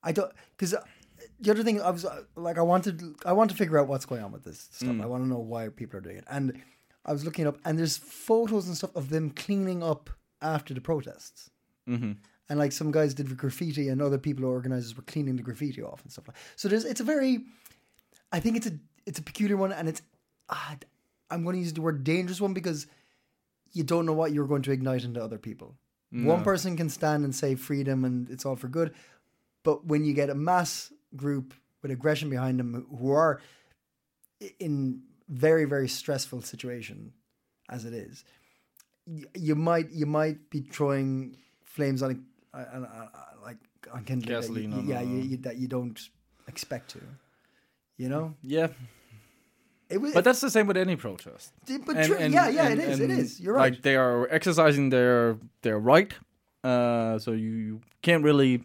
[0.02, 0.74] I don't because
[1.40, 4.06] the other thing I was uh, like I wanted I want to figure out what's
[4.06, 4.96] going on with this stuff.
[5.02, 6.60] I want to know why people are doing it, and
[7.04, 10.10] I was looking up and there's photos and stuff of them cleaning up
[10.42, 11.50] after the protests.
[11.88, 12.12] Mm-hmm.
[12.50, 15.82] And like some guys did graffiti, and other people or organizers were cleaning the graffiti
[15.82, 16.36] off and stuff like.
[16.56, 17.40] So there's it's a very,
[18.32, 18.72] I think it's a
[19.04, 20.02] it's a peculiar one, and it's
[20.48, 20.76] ah,
[21.30, 22.86] I'm going to use the word dangerous one because
[23.72, 25.74] you don't know what you're going to ignite into other people.
[26.10, 28.94] One person can stand and say freedom and it's all for good,
[29.62, 33.42] but when you get a mass group with aggression behind them who are
[34.58, 37.12] in very very stressful situation
[37.68, 38.24] as it is,
[39.34, 43.08] you might you might be throwing flames on a, on, on,
[43.44, 43.56] like
[43.92, 45.98] on kindling that Gasoline you, on yeah a- you, you, that you don't
[46.46, 47.00] expect to,
[47.96, 48.34] you know.
[48.42, 48.68] yeah.
[49.90, 51.50] It was, But that's the same with any protest.
[51.86, 53.40] but And- true, and- yeah, yeah, and- it is, it is.
[53.40, 53.72] You're right.
[53.72, 56.12] Like they are exercising their their right.
[56.62, 58.62] Uh, so you, you can't really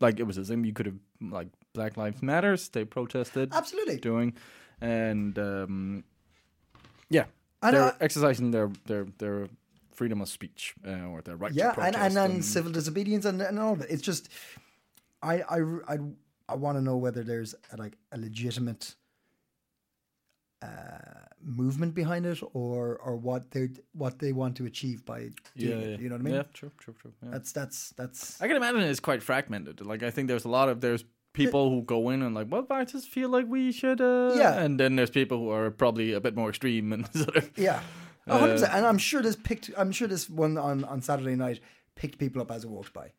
[0.00, 0.64] like it was the same.
[0.64, 2.68] You could have like Black Lives Matters.
[2.70, 3.52] They protested.
[3.52, 3.98] Absolutely.
[3.98, 4.32] doing,
[4.80, 6.04] and um,
[7.10, 7.24] yeah,
[7.62, 9.48] And, they're uh, exercising their their their
[9.94, 12.16] freedom of speech uh, or their right yeah, to and protest.
[12.16, 13.90] and, and civil disobedience and, and all of it.
[13.90, 14.28] It's just,
[15.22, 15.96] I I I,
[16.48, 18.94] I want to know whether there's a, like a legitimate
[20.62, 20.66] uh,
[21.42, 25.18] movement behind it, or or what they what they want to achieve by
[25.54, 26.00] yeah, doing yeah, it.
[26.00, 26.34] You know what I mean?
[26.34, 27.12] Yeah, true, true, true.
[27.22, 27.30] Yeah.
[27.32, 29.84] That's that's that's I can imagine it's quite fragmented.
[29.84, 31.04] Like I think there's a lot of there's
[31.34, 34.00] people who go in and like, well, I just feel like we should.
[34.00, 34.54] Uh, Yeah.
[34.62, 37.50] and then there's people who are probably a bit more extreme and sort of.
[37.58, 37.80] yeah.
[38.28, 38.72] Hundred percent.
[38.74, 39.70] And I'm sure this picked.
[39.76, 41.60] I'm sure this one on, on Saturday night
[41.94, 43.12] picked people up as it walked by.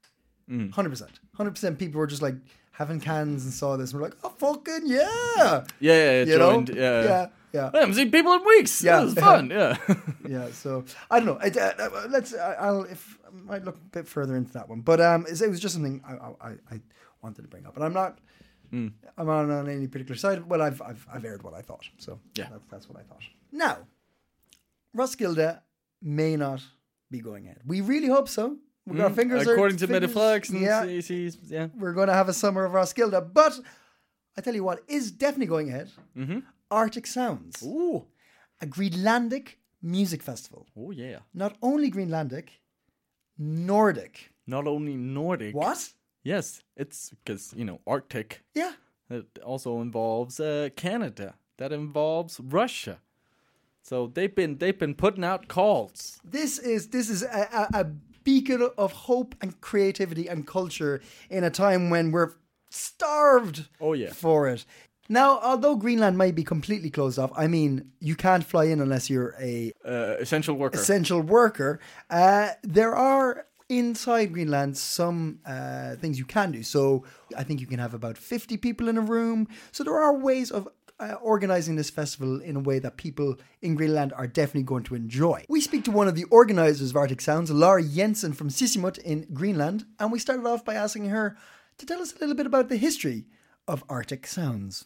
[0.49, 0.73] Mm.
[0.73, 1.19] Hundred percent.
[1.35, 1.77] Hundred percent.
[1.79, 2.35] People were just like
[2.71, 5.05] having cans and saw this and were like, "Oh fucking yeah!"
[5.37, 6.73] Yeah, yeah, You joined.
[6.75, 6.81] know?
[6.81, 7.71] Yeah, yeah, yeah.
[7.73, 8.83] I haven't seen people in weeks.
[8.83, 9.01] Yeah.
[9.01, 9.49] Yeah, it's fun.
[9.49, 9.77] Yeah.
[10.27, 10.49] yeah.
[10.51, 11.39] So I don't know.
[11.41, 12.33] I, uh, uh, let's.
[12.35, 12.83] I, I'll.
[12.83, 15.73] If I might look a bit further into that one, but um, it was just
[15.75, 16.13] something I
[16.49, 16.81] I, I-
[17.21, 18.19] wanted to bring up, and I'm not.
[18.71, 18.87] Hmm.
[19.17, 20.47] I'm not on any particular side.
[20.49, 21.85] Well, I've I've I've aired what I thought.
[21.97, 22.47] So Yeah.
[22.51, 23.21] that's, that's what I thought.
[23.51, 23.77] Now,
[24.95, 25.59] Roskilde
[26.01, 26.61] may not
[27.11, 27.61] be going ahead.
[27.65, 28.57] We really hope so.
[28.87, 29.47] We got our fingers.
[29.47, 31.67] are- According to fingers- Metaflex and yeah, CCs, yeah.
[31.75, 33.33] we're going to have a summer of Roskilde.
[33.33, 33.59] But
[34.37, 35.89] I tell you what is definitely going ahead.
[36.71, 38.05] Arctic Sounds, Ooh.
[38.61, 40.67] a Greenlandic music festival.
[40.77, 41.19] Oh yeah.
[41.33, 42.49] Not only Greenlandic,
[43.37, 44.31] Nordic.
[44.47, 45.55] Not only Nordic.
[45.55, 45.89] What?
[46.23, 48.43] Yes, it's because you know Arctic.
[48.53, 48.73] Yeah.
[49.09, 51.35] It also involves uh, Canada.
[51.57, 52.99] That involves Russia.
[53.87, 56.19] So they've been they've been putting out calls.
[56.23, 57.83] This is this is a, a, a
[58.23, 62.31] beacon of hope and creativity and culture in a time when we're
[62.71, 64.11] starved Oh, yeah.
[64.11, 64.65] for it.
[65.07, 69.07] Now, although Greenland might be completely closed off, I mean, you can't fly in unless
[69.07, 70.79] you're a Uh, essential worker.
[70.79, 71.79] essential worker.
[72.09, 76.63] Uh, there are inside Greenland some uh, things you can do.
[76.63, 77.03] So
[77.37, 79.47] I think you can have about 50 people in a room.
[79.71, 80.67] So there are ways of
[80.99, 84.95] uh, organizing this festival in a way that people in Greenland are definitely going to
[84.95, 85.43] enjoy.
[85.49, 89.27] We speak to one of the organizers of Arctic Sounds, Laura Jensen from Sisimiut in
[89.33, 91.37] Greenland, and we started off by asking her
[91.77, 93.25] to tell us a little bit about the history
[93.67, 94.85] of Arctic Sounds.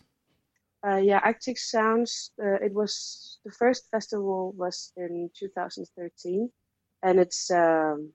[0.86, 2.32] Uh, yeah, Arctic Sounds.
[2.41, 6.50] Uh, it was the first festival was in 2013,
[7.04, 8.13] and it's um,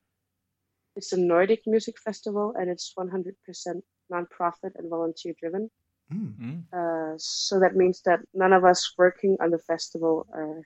[0.96, 3.34] it's a Nordic music festival, and it's 100%
[4.12, 5.70] nonprofit and volunteer driven.
[6.72, 10.62] Uh, so that means that none of us working on the festival are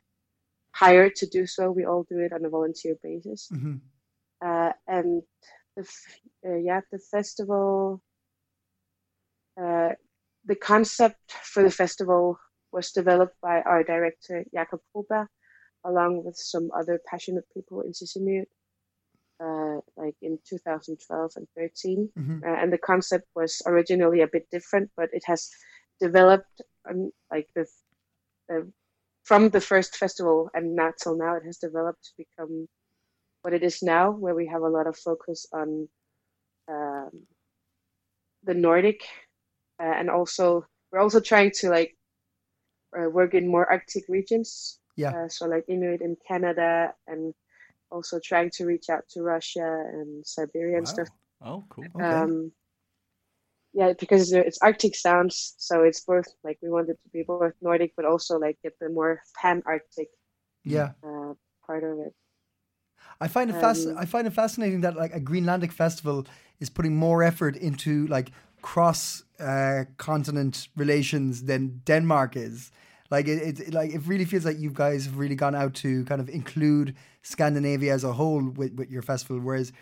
[0.72, 1.70] hired to do so.
[1.70, 3.48] We all do it on a volunteer basis.
[3.52, 3.80] Mhm.
[4.40, 5.22] Uh, and
[5.76, 8.02] the f- uh, yeah, the festival.
[9.60, 9.92] Uh,
[10.44, 12.38] the concept for the festival
[12.72, 15.26] was developed by our director Jakob Holberg,
[15.84, 18.46] along with some other passionate people in Sisimiut,
[19.40, 22.10] uh, like in 2012 and 13.
[22.18, 22.42] Mhm.
[22.42, 25.50] Uh, and the concept was originally a bit different, but it has
[26.00, 27.66] developed um, like the,
[28.48, 28.72] the
[29.24, 32.66] from the first festival and not till now, it has developed to become
[33.42, 35.88] what it is now, where we have a lot of focus on
[36.68, 37.10] um,
[38.44, 39.00] the Nordic,
[39.80, 41.96] uh, and also we're also trying to like
[42.98, 44.80] uh, work in more Arctic regions.
[44.96, 45.12] Yeah.
[45.12, 47.34] Uh, so like Inuit in Canada, and
[47.90, 50.92] also trying to reach out to Russia and Siberia and Wow.
[50.92, 51.08] stuff.
[51.42, 51.86] Oh, cool.
[51.96, 52.14] Okay.
[52.14, 52.52] Um,
[53.74, 57.92] yeah, because it's Arctic sounds, so it's both like we wanted to be both Nordic,
[57.96, 60.08] but also like get the more pan Arctic
[60.64, 60.92] yeah.
[61.04, 61.34] uh,
[61.66, 62.14] part of it.
[63.20, 66.26] I find it fasc- Um, I find it fascinating that like a Greenlandic festival
[66.60, 68.30] is putting more effort into like
[68.62, 72.70] cross uh, continent relations than Denmark is.
[73.10, 76.04] Like it, it, like it really feels like you guys have really gone out to
[76.04, 79.72] kind of include Scandinavia as a whole with, with your festival, whereas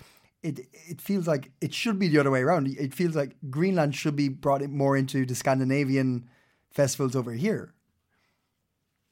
[0.43, 2.69] it it feels like it should be the other way around.
[2.69, 6.29] It feels like Greenland should be brought more into the Scandinavian
[6.71, 7.75] festivals over here.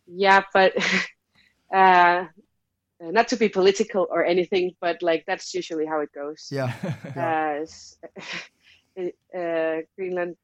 [0.07, 0.73] Yeah, but
[1.75, 2.27] uh,
[3.01, 6.51] not to be political or anything, but like that's usually how it goes.
[6.51, 6.73] Yeah,
[7.17, 7.61] Uh,
[9.39, 10.37] uh, Greenland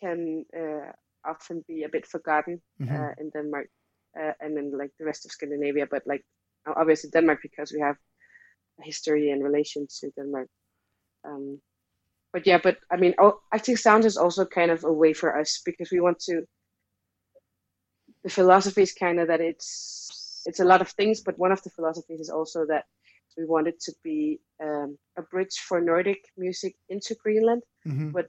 [0.00, 0.92] can uh,
[1.28, 2.94] often be a bit forgotten Mm-hmm.
[2.94, 3.68] uh, in Denmark
[4.20, 6.24] uh, and in like the rest of Scandinavia, but like
[6.76, 7.96] obviously Denmark because we have
[8.80, 10.48] a history and relation to Denmark.
[11.24, 11.60] Um,
[12.32, 15.38] but yeah, but I mean, oh, Arctic Sounds is also kind of a way for
[15.38, 16.42] us because we want to.
[18.24, 21.62] The philosophy is kind of that it's it's a lot of things, but one of
[21.62, 22.84] the philosophies is also that
[23.36, 28.12] we want it to be um, a bridge for Nordic music into Greenland, Mhm.
[28.12, 28.28] but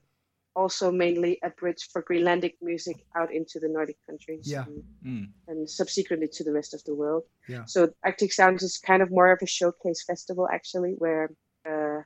[0.56, 4.65] also mainly a bridge for Greenlandic music out into the Nordic countries Yeah.
[4.65, 5.28] and, Mm.
[5.48, 7.24] and subsequently to the rest of the world.
[7.48, 7.65] Yeah.
[7.65, 11.30] So Arctic Sounds is kind of more of a showcase festival actually, where
[11.65, 12.02] uh,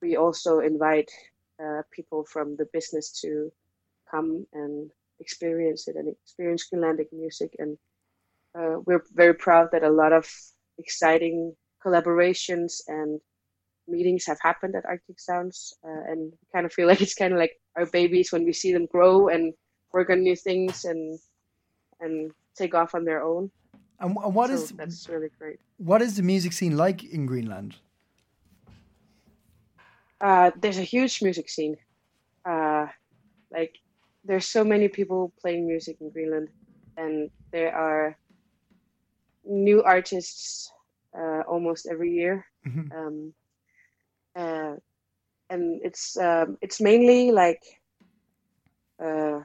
[0.00, 1.10] we also invite
[1.62, 3.52] uh, people from the business to
[4.10, 7.54] come and experience it and experience Greenlandic music.
[7.58, 7.76] And
[8.58, 10.26] uh, we're very proud that a lot of
[10.78, 13.20] exciting collaborations and
[13.90, 17.38] meetings have happened at Arctic Sounds, uh, and kind of feel like it's kind of
[17.38, 19.52] like our babies when we see them grow and
[19.92, 21.18] work on new things and
[22.00, 23.50] and take off on their own.
[24.00, 25.58] and, wh- what so is that's really great.
[25.78, 27.76] what is the music scene like in Greenland?
[30.20, 31.76] Uh, there's a huge music scene.
[32.48, 32.86] Uh,
[33.52, 33.74] like
[34.24, 36.48] there's so many people playing music in Greenland,
[36.96, 38.16] and there are
[39.44, 40.70] new artists
[41.16, 42.44] uh, almost every year.
[42.66, 42.90] Mhm.
[42.94, 43.34] Um,
[44.36, 44.74] uh,
[45.50, 47.62] and it's um, it's mainly like
[49.02, 49.40] uh,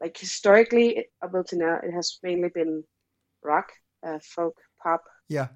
[0.00, 2.84] like historically it- up until now it has mainly been
[3.44, 3.68] rock,
[4.06, 5.48] uh, folk, pop, Yeah,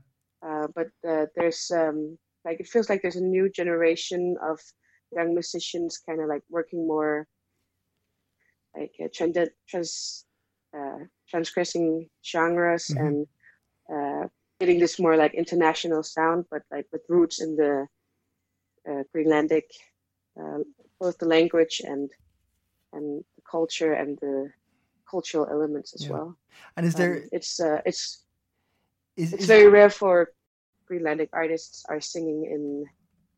[0.46, 4.60] uh, but uh, there's um, like it feels like there's a new generation of
[5.12, 7.26] young musicians kind of like working more
[8.76, 9.36] like uh, trend
[9.68, 10.24] trans
[10.76, 12.96] uh, transgressing genres Mhm.
[12.96, 13.26] and
[13.92, 14.28] uh,
[14.60, 17.86] getting this more like international sound, but like with roots in the
[19.14, 19.64] Greenlandic,
[20.40, 20.58] uh,
[21.00, 22.10] both the language and
[22.92, 24.52] and the culture and the
[25.10, 26.10] cultural elements as Yeah.
[26.12, 26.36] well.
[26.76, 28.24] and is there Um, it's uh, it's
[29.16, 30.32] is, it's is- very rare for
[30.90, 32.86] Greenlandic artists are singing in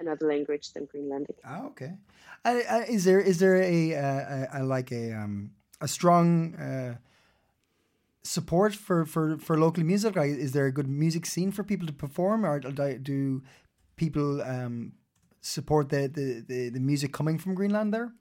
[0.00, 1.38] another language than Greenlandic.
[1.44, 1.92] Ah, okay.
[2.44, 6.54] And, uh, is there is there a, uh, a, a like a um a strong
[6.56, 6.96] uh,
[8.22, 10.16] support for, for, for local music?
[10.16, 13.42] Is there a good music scene for people to perform, or do, do
[13.96, 14.92] people um
[15.44, 18.12] support the, the, the, the music coming from Greenland there?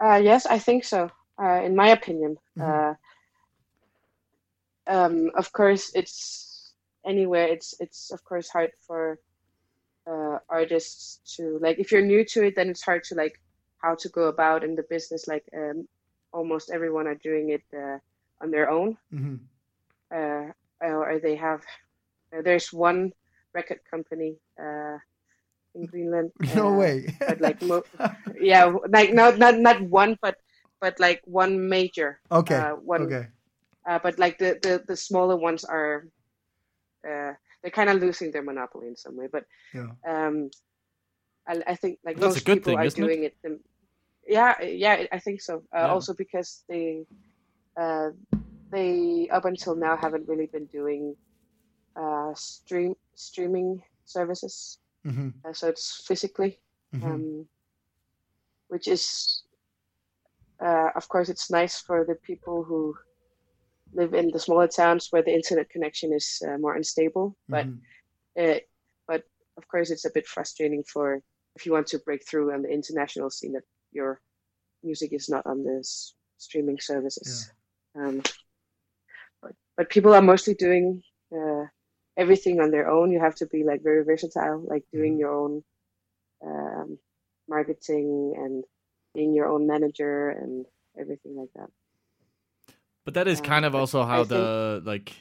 [0.00, 1.10] Uh, yes, I think so.
[1.40, 2.94] Uh, in my opinion, uh,
[4.86, 6.72] um, of course, it's
[7.04, 7.46] anywhere.
[7.48, 9.18] It's it's of course hard for
[10.06, 11.78] uh, artists to like.
[11.78, 13.40] If you're new to it, then it's hard to like
[13.78, 15.26] how to go about in the business.
[15.28, 15.88] Like um,
[16.32, 17.98] almost everyone are doing it uh,
[18.42, 19.36] on their own, hmm
[20.14, 21.62] uh, or they have.
[22.32, 23.12] There's one
[23.54, 24.98] record company uh,
[25.74, 26.30] in Greenland.
[26.54, 27.06] No uh, way.
[27.20, 27.84] but like mo-
[28.40, 30.36] yeah like not not not one but
[30.80, 32.56] but like one major okay.
[32.56, 33.26] uh, one okay.
[33.88, 36.06] uh, but like the, the the smaller ones are
[37.08, 39.92] uh they're kind of losing their monopoly in some way but Yeah.
[40.06, 40.50] um
[41.48, 43.06] I, I think like That's a most good people thing, are isn't it?
[43.06, 43.60] doing it, them
[44.26, 45.88] yeah yeah I think so uh, Yeah.
[45.88, 47.06] also because they
[47.80, 48.10] uh
[48.72, 51.16] they up until now haven't really been doing
[51.96, 56.60] uh stream streaming services hmm uh, so it's physically
[56.92, 57.46] hmm um,
[58.68, 59.42] which is,
[60.64, 62.94] uh, of course, it's nice for the people who
[63.94, 67.36] live in the smaller towns where the internet connection is uh, more unstable.
[67.48, 67.80] But Mhm.
[68.38, 68.60] uh,
[69.06, 69.24] but
[69.56, 71.22] of course, it's a bit frustrating for
[71.56, 74.20] if you want to break through on the international scene that your
[74.82, 77.52] music is not on the s- streaming services.
[77.94, 78.22] Um,
[79.42, 81.02] but but people are mostly doing
[81.32, 81.64] uh,
[82.16, 83.10] everything on their own.
[83.12, 85.62] You have to be like very versatile, like doing your own
[86.44, 86.98] um,
[87.48, 88.64] marketing and
[89.14, 90.66] being your own manager and
[90.98, 91.70] everything like that.
[93.04, 95.12] But that is Um, kind of also I how think- the like.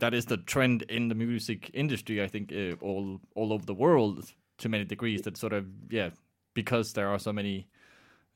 [0.00, 2.22] That is the trend in the music industry.
[2.22, 5.22] I think uh, all all over the world to many degrees.
[5.22, 6.10] That sort of yeah,
[6.52, 7.68] because there are so many,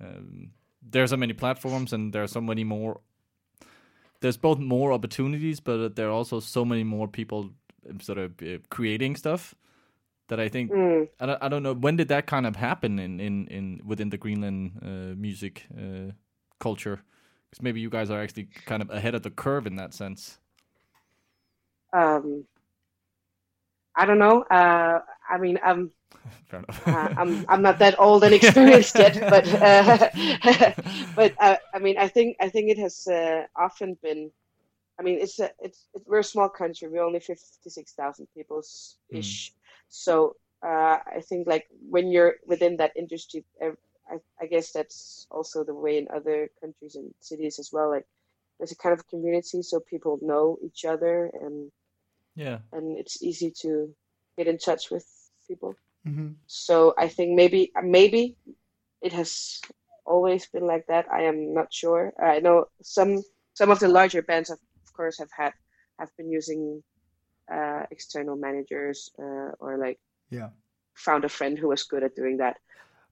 [0.00, 3.00] um, there are so many platforms and there are so many more.
[4.20, 7.50] There's both more opportunities, but there are also so many more people
[8.00, 9.54] sort of uh, creating stuff
[10.28, 11.08] that I think Mm.
[11.20, 14.10] I don't, I don't know when did that kind of happen in in, in within
[14.10, 16.12] the Greenland uh, music uh,
[16.58, 17.02] culture
[17.50, 20.38] because maybe you guys are actually kind of ahead of the curve in that sense.
[21.92, 22.44] Um,
[23.96, 24.42] I don't know.
[24.42, 25.90] Uh, I mean, I'm
[26.52, 26.86] enough.
[26.86, 30.72] uh, I'm I'm not that old and experienced yet, but uh,
[31.16, 34.30] but uh, I mean, I think I think it has uh, often been.
[34.98, 36.88] I mean, it's a it's, it's we're a small country.
[36.88, 38.62] We're only fifty six thousand people
[39.10, 39.52] ish.
[39.88, 43.44] So uh, I think like when you're within that industry,
[44.10, 47.90] I, I guess that's also the way in other countries and cities as well.
[47.90, 48.06] Like
[48.58, 51.70] there's a kind of community, so people know each other, and
[52.36, 53.94] yeah, and it's easy to
[54.38, 55.06] get in touch with
[55.48, 55.74] people.
[56.04, 58.36] hmm So I think maybe maybe
[59.02, 59.60] it has
[60.06, 61.06] always been like that.
[61.12, 62.12] I am not sure.
[62.22, 63.22] I know some
[63.54, 65.52] some of the larger bands, of, of course, have had
[66.00, 66.82] have been using
[67.52, 69.98] uh, external managers uh, or like
[70.30, 70.50] Yeah.
[70.94, 72.56] found a friend who was good at doing that.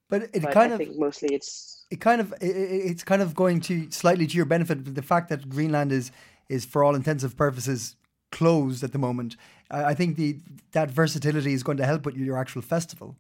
[0.09, 3.05] But it But kind I of think mostly it's it kind of i i- it's
[3.05, 6.11] kind of going to slightly to your benefit the fact that Greenland is
[6.49, 7.97] is for all intensive purposes
[8.38, 9.37] closed at the moment.
[9.70, 10.38] I, I think the
[10.73, 13.16] that versatility is going to help with your actual festival.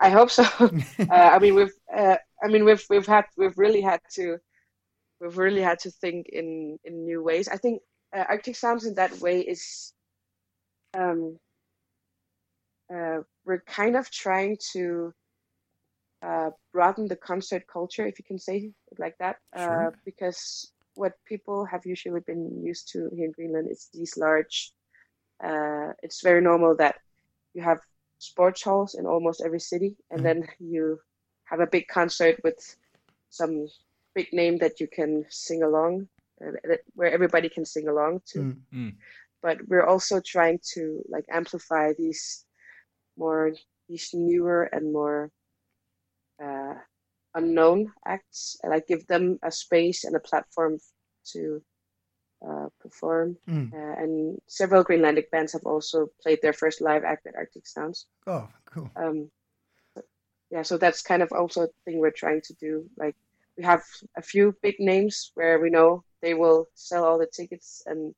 [0.00, 0.44] I hope so.
[0.60, 4.38] uh, I mean, we've, uh, I mean, we've, we've had, we've really had to,
[5.20, 7.48] we've really had to think in, in new ways.
[7.48, 7.80] I think
[8.14, 9.94] uh, Arctic Sounds in that way is,
[10.94, 11.38] um,
[12.94, 15.14] uh, we're kind of trying to
[16.22, 19.94] uh, broaden the concert culture, if you can say it like that, uh, Sure.
[20.04, 24.72] because what people have usually been used to here in Greenland is these large.
[25.42, 26.96] Uh, it's very normal that
[27.54, 27.80] you have
[28.18, 30.24] sports halls in almost every city, and Mhm.
[30.24, 31.00] then you
[31.44, 32.76] have a big concert with
[33.30, 33.68] some
[34.14, 36.08] big name that you can sing along,
[36.40, 38.38] uh, that- where everybody can sing along to.
[38.38, 38.62] Mm.
[38.72, 38.96] Mm.
[39.42, 42.46] But we're also trying to like amplify these
[43.16, 43.52] more
[43.88, 45.30] these newer and more
[46.42, 46.74] uh,
[47.34, 50.78] unknown acts, and I give them a space and a platform
[51.32, 51.62] to
[52.46, 53.36] uh, perform.
[53.48, 53.72] Mm.
[53.72, 58.06] Uh, and several Greenlandic bands have also played their first live act at Arctic Sounds.
[58.26, 58.90] Oh, cool.
[58.96, 59.30] Um,
[60.50, 62.84] yeah, so that's kind of also a thing we're trying to do.
[62.96, 63.16] Like
[63.56, 63.82] we have
[64.16, 68.14] a few big names where we know they will sell all the tickets and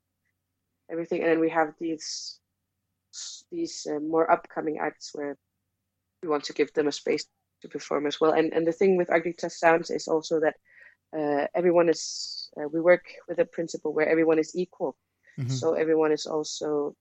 [0.90, 2.40] everything, and then we have these
[3.50, 5.37] these uh, more upcoming acts where
[6.22, 7.24] we want to give them a space
[7.62, 8.32] to perform as well.
[8.32, 10.57] And and the thing with Arctic Sounds is also that
[11.16, 14.96] uh, everyone is uh, we work with a principle where everyone is equal.
[15.38, 15.48] Mhm.
[15.48, 16.96] So everyone is also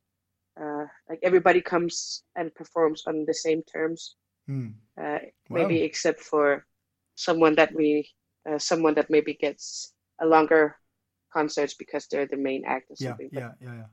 [0.59, 4.15] uh, like everybody comes and performs on the same terms,
[4.47, 4.73] Mm.
[5.01, 5.59] uh, Wow.
[5.59, 6.65] maybe except for
[7.15, 8.09] someone that we
[8.49, 10.75] uh, someone that maybe gets a longer
[11.33, 13.31] concerts because they're the main act or something.
[13.33, 13.87] But yeah, yeah, yeah.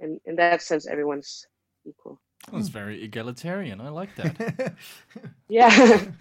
[0.00, 1.40] in in that sense, everyone's
[1.78, 2.14] equal.
[2.52, 3.80] That's very egalitarian.
[3.80, 4.74] I like that.
[5.48, 6.04] Yeah.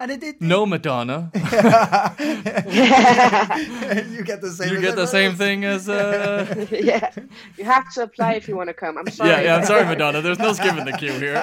[0.00, 1.28] And it, it, No Madonna.
[1.34, 1.40] you
[4.22, 4.72] get the same.
[4.72, 5.88] you get the same everyone thing as.
[5.88, 6.66] Uh...
[6.70, 7.10] yeah,
[7.56, 8.96] you have to apply if you want to come.
[8.96, 9.30] I'm sorry.
[9.30, 9.56] yeah, yeah.
[9.56, 10.20] I'm sorry, Madonna.
[10.20, 11.34] There's no skipping the queue here.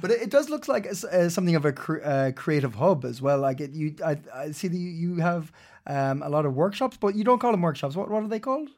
[0.00, 3.04] But it, it does look like it's, uh, something of a cr- uh, creative hub
[3.04, 3.38] as well.
[3.38, 5.52] Like it, you, I, I see that you, you have
[5.86, 7.96] um, a lot of workshops, but you don't call them workshops.
[7.96, 8.70] What, what are they called?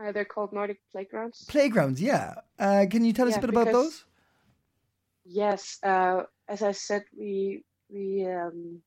[0.00, 1.44] Uh, they're called Nordic Playgrounds.
[1.46, 2.00] Playgrounds.
[2.00, 2.34] Yeah.
[2.58, 4.04] Uh, can you tell us Yeah, a bit about those?
[5.24, 8.82] Yes, uh, as I said, we we um,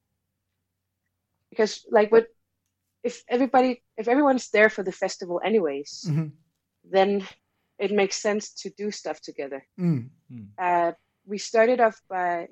[1.49, 2.27] because like what
[3.03, 6.31] if everybody if everyone's there for the festival anyways, Mhm.
[6.83, 7.25] then
[7.79, 9.65] it makes sense to do stuff together.
[9.79, 10.09] Mm.
[10.57, 10.91] Uh,
[11.25, 12.47] we started off by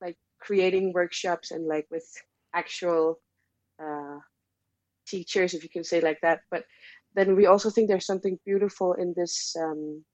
[0.00, 2.06] like creating workshops and like with
[2.52, 3.20] actual
[3.78, 4.18] uh,
[5.06, 6.40] teachers, if you can say like that.
[6.50, 6.64] But
[7.14, 10.04] then we also think there's something beautiful in this um,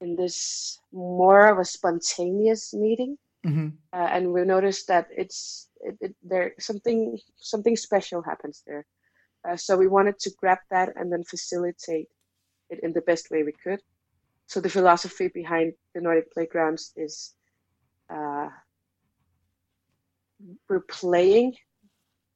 [0.00, 5.96] in this more of a spontaneous meeting, hmm uh, and we noticed that it's it,
[6.00, 8.84] it, there something something special happens there.
[9.48, 12.08] Uh, so we wanted to grab that and then facilitate
[12.68, 13.80] it in the best way we could.
[14.48, 17.34] So the philosophy behind the Nordic Playgrounds is
[18.10, 18.48] uh,
[20.68, 21.54] we're playing,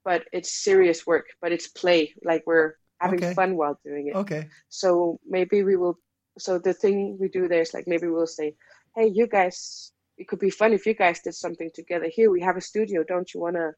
[0.05, 2.15] but it's serious work, but it's play.
[2.25, 3.35] Like we're having Okay.
[3.35, 4.17] fun while doing it.
[4.17, 4.49] Okay.
[4.69, 5.99] So maybe we will.
[6.39, 8.55] So the thing we do there is like maybe we'll say,
[8.97, 12.09] "Hey, you guys, it could be fun if you guys did something together.
[12.09, 13.05] Here we have a studio.
[13.05, 13.69] Don't you want to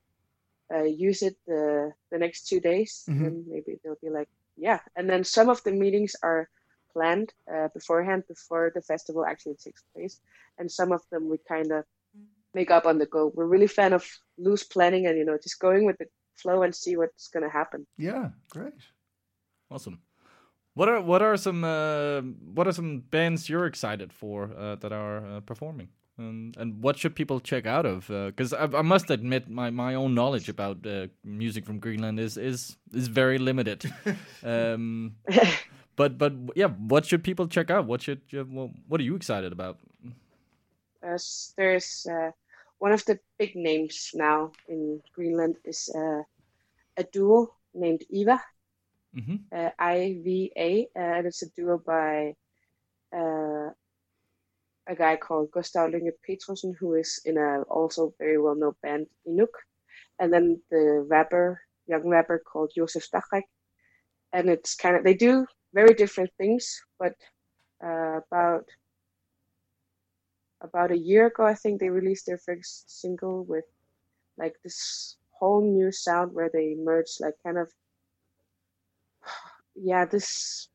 [0.74, 3.26] uh, use it the the next two days?" Mhm.
[3.26, 6.48] And maybe they'll be like, "Yeah." And then some of the meetings are
[6.92, 10.20] planned uh, beforehand before the festival actually takes place,
[10.58, 11.84] and some of them we kind of
[12.54, 13.32] make up on the go.
[13.34, 14.04] We're really fan of
[14.38, 16.06] loose planning and you know just going with the
[16.36, 17.86] flow and see what's gonna happen.
[17.96, 18.30] Yeah.
[18.50, 18.74] Great.
[19.72, 20.00] Awesome.
[20.74, 22.20] What are what are some uh,
[22.54, 25.88] what are some bands you're excited for uh, that are uh, performing?
[26.18, 28.08] Um, and what should people check out of?
[28.08, 32.36] Because I, I must admit, my, my own knowledge about uh, music from Greenland is
[32.36, 33.90] is is very limited.
[34.42, 35.16] um,
[35.96, 37.86] but but yeah, what should people check out?
[37.86, 39.78] What should you, well, what are you excited about?
[41.02, 41.18] uh,
[41.56, 42.30] there's uh,
[42.78, 46.22] one of the big names now in Greenland is uh,
[46.96, 48.40] a duo named IVA,
[49.14, 52.34] hmm uh, I-V-A, uh, and it's a duo by
[53.14, 53.70] uh,
[54.88, 59.54] a guy called Gustav Lynge Petersen, who is in a also very well-known band Inuk,
[60.18, 63.42] and then the rapper, young rapper called Josef Tarrak,
[64.32, 67.14] and it's kind of they do very different things, but
[67.84, 68.66] uh, about
[70.60, 73.64] about a year ago, I think they released their first single with
[74.38, 77.70] like this whole new sound where they merged like kind of
[79.74, 80.68] yeah this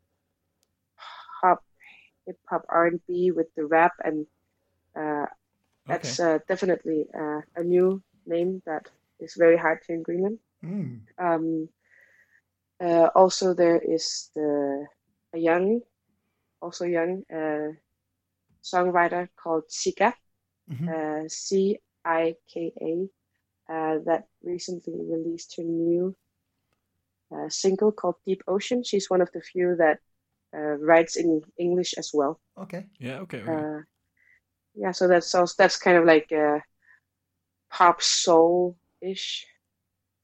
[1.41, 1.64] pop
[2.26, 4.26] hip hop R and B with the rap and
[5.00, 5.26] uh,
[5.88, 8.89] that's uh, definitely uh, a new name that
[9.20, 10.39] is very hard to in Greenland.
[10.64, 11.02] Mm.
[11.18, 11.70] Um,
[12.82, 14.86] uh, also, there is the
[15.34, 15.82] a young,
[16.62, 17.74] also young uh,
[18.64, 20.14] songwriter called Sika,
[20.70, 20.88] Mhm.
[20.89, 26.16] uh, C I K A, uh, that recently released her new
[27.34, 28.84] uh, single called Deep Ocean.
[28.84, 29.99] She's one of the few that
[30.55, 32.39] uh, writes in English as well.
[32.57, 32.86] Okay.
[32.99, 33.19] Yeah.
[33.19, 33.41] Okay.
[33.41, 33.51] okay.
[33.51, 33.82] Uh,
[34.75, 36.59] yeah, so that's also that's kind of like uh,
[37.71, 39.45] pop soul ish.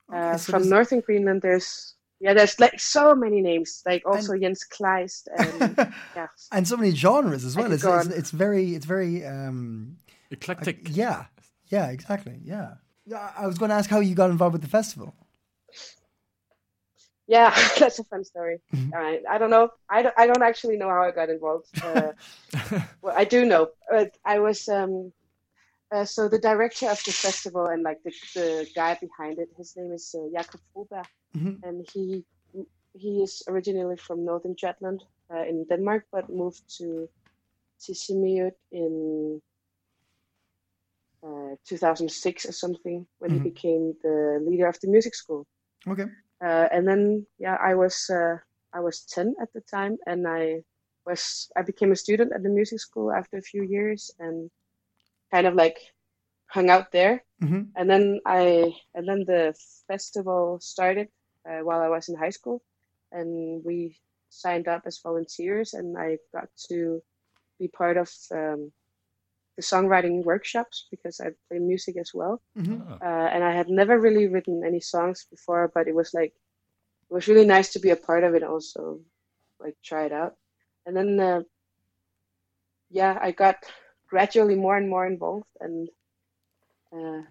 [0.10, 4.04] Okay, Uh, so from there's- northern Greenland, there's yeah, there's like so many names, like
[4.06, 5.76] also Jens Kleist and
[6.16, 7.70] yeah, and so many genres as well.
[7.72, 9.98] It's, it's, it's very, it's very, um,
[10.32, 10.88] Eclectic.
[10.96, 11.26] yeah,
[11.68, 12.76] yeah, exactly, yeah.
[13.06, 15.14] Yeah, I was going to ask how you got involved with the festival.
[17.36, 18.58] Yeah, that's a fun story.
[18.74, 18.94] Mm-hmm.
[18.94, 21.68] All right, I don't know, I don't, I don't actually know how I got involved.
[21.88, 22.12] Uh,
[23.04, 23.64] well, I do know.
[24.34, 25.12] I was um,
[25.94, 29.50] uh, so the director of the festival and like the, the guy behind it.
[29.58, 31.06] His name is uh, Jakob Froberg,
[31.36, 31.56] Mhm.
[31.64, 32.24] and he
[33.04, 35.02] he is originally from northern Jutland
[35.34, 37.10] uh, in Denmark, but moved to
[37.80, 39.42] Sisimiut in
[41.24, 43.38] uh, 2006 or something when Mhm.
[43.44, 45.46] he became the leader of the music school.
[45.88, 46.06] Okay.
[46.44, 48.38] Uh, and then yeah, I was uh,
[48.74, 50.64] I was 10 at the time, and I
[51.06, 54.52] was I became a student at the music school after a few years, and
[55.32, 55.78] kind of like
[56.48, 57.24] hung out there.
[57.42, 59.54] hmm And then I and then the
[59.88, 61.10] festival started
[61.50, 62.62] uh, while I was in high school,
[63.12, 63.98] and we
[64.30, 67.02] signed up as volunteers, and I got to
[67.60, 68.72] be part of um,
[69.58, 73.02] the songwriting workshops because I play music as well hmm Oh.
[73.02, 76.34] uh, and I had never really written any songs before, but it was like
[77.10, 78.44] it was really nice to be a part of it.
[78.44, 79.00] Also,
[79.60, 80.34] like try it out,
[80.86, 81.42] and then uh,
[82.90, 83.58] yeah, I got
[84.08, 85.90] gradually more and more involved and
[86.94, 87.22] uh,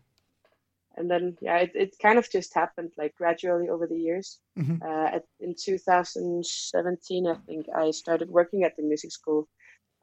[0.97, 4.83] and then yeah it, it kind of just happened like gradually over the years Mhm.
[4.85, 9.49] uh, at, in 2017 i think i started working at the music school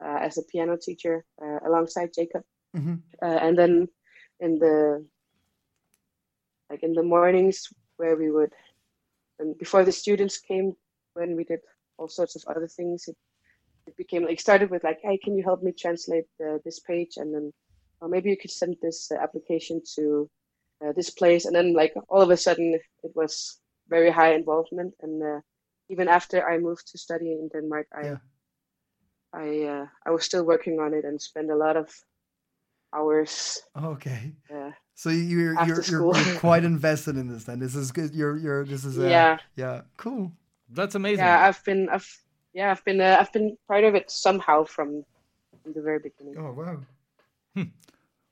[0.04, 2.42] uh, as a piano teacher uh, alongside jacob
[2.76, 3.02] Mhm.
[3.22, 3.88] uh, and then
[4.40, 5.04] in the
[6.70, 8.52] like in the mornings where we would
[9.38, 10.74] and before the students came
[11.14, 11.60] when we did
[11.98, 13.16] all sorts of other things it,
[13.86, 17.14] it became like started with like hey can you help me translate uh, this page
[17.16, 17.52] and then
[18.00, 20.28] or maybe you could send this uh, application to
[20.84, 24.94] uh, this place and then like all of a sudden it was very high involvement
[25.02, 25.40] and uh,
[25.88, 28.18] even after i moved to study in denmark i Yeah.
[29.32, 31.88] I uh, i was still working on it and spent a lot of
[32.94, 34.32] hours Okay.
[34.52, 37.44] uh, So you're you're, you're you're quite invested in this.
[37.44, 38.14] Then this is good.
[38.14, 40.32] You're you're this is uh, yeah yeah cool.
[40.68, 41.24] That's amazing.
[41.24, 42.08] yeah i've been i've
[42.52, 45.04] yeah i've been uh, i've been part of it somehow from,
[45.62, 46.78] from the very beginning Oh wow.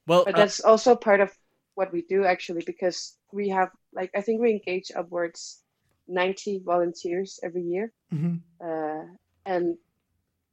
[0.06, 1.30] well, but uh, that's also part of
[1.74, 5.62] what we do actually because we have like i think we engage upwards
[6.08, 8.42] 90 volunteers every year Mhm.
[8.64, 9.04] uh,
[9.46, 9.76] and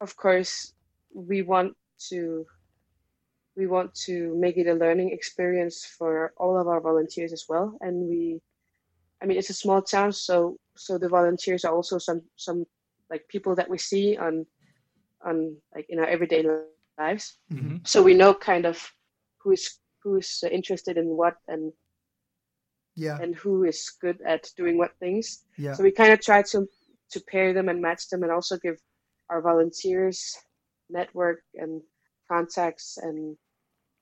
[0.02, 0.74] of course
[1.14, 1.74] we want
[2.10, 2.46] to
[3.56, 7.78] we want to make it a learning experience for all of our volunteers as well
[7.82, 8.40] and we
[9.22, 12.66] i mean it's a small town so so the volunteers are also some some
[13.10, 14.46] like people that we see on
[15.26, 17.86] on like in our everyday lives Mhm.
[17.88, 21.74] so we know kind of who's who's interested in what and
[22.96, 23.18] Yeah.
[23.22, 25.74] and who is good at doing what things Yeah.
[25.74, 26.68] so we kind of try to
[27.12, 28.78] to pair them and match them and also give
[29.30, 30.38] our volunteers
[30.90, 31.82] network and
[32.28, 33.38] contacts and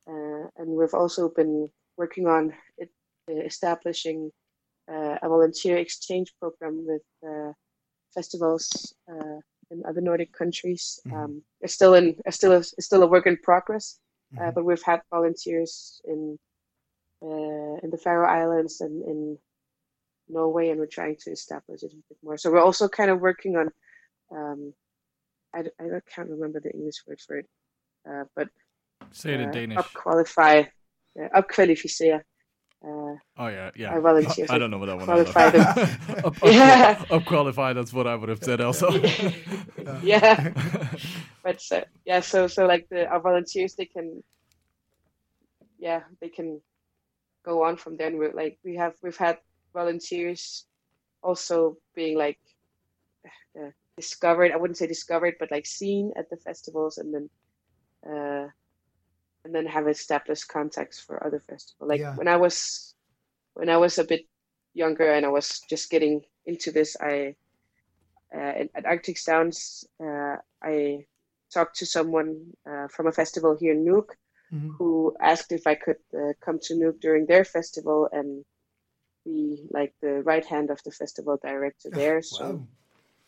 [0.07, 2.89] uh, and we've also been working on it,
[3.29, 4.29] establishing
[4.91, 7.53] uh, a volunteer exchange program with uh,
[8.13, 9.39] festivals uh,
[9.71, 10.99] in other Nordic countries.
[11.07, 11.13] Mhm.
[11.13, 13.99] Um, it's still in it's still a, it's still a work in progress,
[14.37, 14.53] uh, Mhm.
[14.55, 16.37] but we've had volunteers in
[17.21, 19.39] uh, in the Faroe Islands and in
[20.27, 22.37] Norway, and we're trying to establish it a bit more.
[22.37, 23.71] So we're also kind of working on.
[24.31, 24.73] Um,
[25.53, 27.47] I, I can't remember the English word for it,
[28.09, 28.47] uh, but
[29.11, 29.77] say it in uh, Danish.
[29.77, 30.63] up qualify,
[31.21, 32.21] uh, opkvalificere.
[32.85, 33.95] Uh, Oh yeah, yeah.
[33.95, 34.45] I volunteer.
[34.49, 35.53] I don't know what that one Qualify is.
[35.53, 35.97] them.
[36.25, 37.03] up, up, Yeah.
[37.09, 37.71] up qualify.
[37.73, 38.89] That's what I would have said also.
[40.03, 40.51] yeah,
[41.43, 44.21] but so, yeah, so so like the our volunteers, they can,
[45.79, 46.59] yeah, they can
[47.45, 48.07] go on from there.
[48.07, 49.37] And we're like we have we've had
[49.73, 50.65] volunteers
[51.21, 52.39] also being like
[53.97, 54.51] discovered.
[54.51, 57.29] I wouldn't say discovered, but like seen at the festivals, and then.
[58.05, 58.49] Uh,
[59.45, 61.89] and then have established contacts for other festivals.
[61.89, 62.15] Like Yeah.
[62.15, 62.95] when I was,
[63.55, 64.25] when I was a bit
[64.73, 67.35] younger and I was just getting into this, I
[68.35, 71.05] uh, at Arctic Sounds, uh, I
[71.53, 74.09] talked to someone uh, from a festival here in Nuuk
[74.51, 74.75] Mhm.
[74.77, 78.43] who asked if I could uh, come to Nuuk during their festival and
[79.25, 82.21] be like the right hand of the festival director there.
[82.21, 82.67] So, Wow.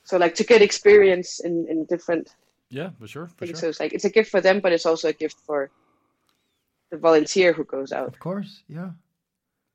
[0.06, 2.36] So like to get experience in, in different
[2.70, 3.60] yeah, for sure, for things.
[3.60, 3.60] sure.
[3.60, 5.70] So it's like it's a gift for them, but it's also a gift for
[6.92, 8.08] the volunteer who goes out.
[8.08, 8.64] Of course.
[8.68, 8.92] Yeah.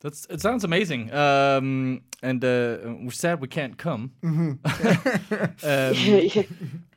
[0.00, 0.40] That's it.
[0.40, 1.12] Sounds amazing.
[1.12, 4.12] Um, and uh, we're sad we can't come.
[4.22, 4.52] Mm-hmm.
[6.40, 6.46] um,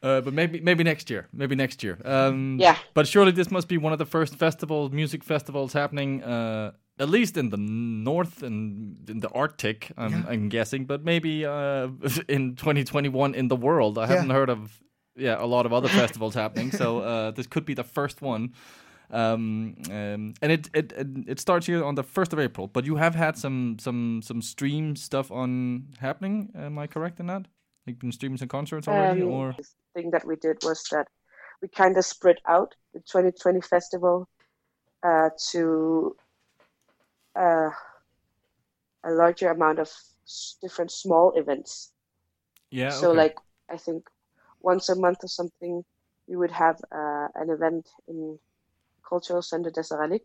[0.03, 1.27] uh, but maybe maybe next year.
[1.34, 1.97] Maybe next year.
[2.05, 2.77] Um, Yeah.
[2.93, 6.23] But surely this must be one of the first festival music festivals happening.
[6.23, 10.25] Uh, at least in the north and in the Arctic, I'm, Yeah.
[10.29, 11.87] I'm guessing, but maybe uh,
[12.27, 13.97] in 2021 in the world.
[13.97, 14.79] I haven't heard of
[15.15, 18.53] yeah a lot of other festivals happening, so uh, this could be the first one.
[19.11, 22.67] Um, um, and it, it it it starts here on the first of April.
[22.67, 26.49] But you have had some some some stream stuff on happening.
[26.55, 27.47] Am I correct in that?
[27.85, 31.07] Like been streaming some concerts already, Um, or the thing that we did was that
[31.61, 34.27] we kind of spread out the 2020 festival
[35.03, 36.15] uh, to
[37.36, 37.69] uh,
[39.03, 39.89] a larger amount of
[40.61, 41.91] different small events.
[42.69, 42.89] yeah?
[42.89, 43.17] so, okay.
[43.17, 43.38] like,
[43.69, 44.07] I think
[44.61, 45.84] once a month or something,
[46.27, 48.39] we would have uh, an event in
[49.07, 50.21] Cultural Center Taseralik,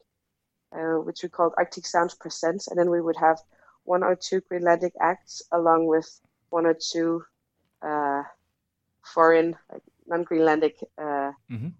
[0.72, 3.38] uh, which we called Arctic Sounds Presents, and then we would have
[3.84, 7.24] one or two Greenlandic acts along with one or two
[7.82, 8.22] uh,
[9.02, 11.72] foreign, like non-Greenlandic uh, Mhm.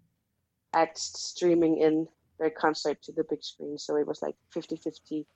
[0.73, 2.09] acts streaming in
[2.39, 3.79] their concert to the big screen.
[3.79, 5.27] So it was like 50-50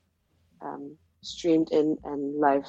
[0.61, 2.67] um, streamed in and live,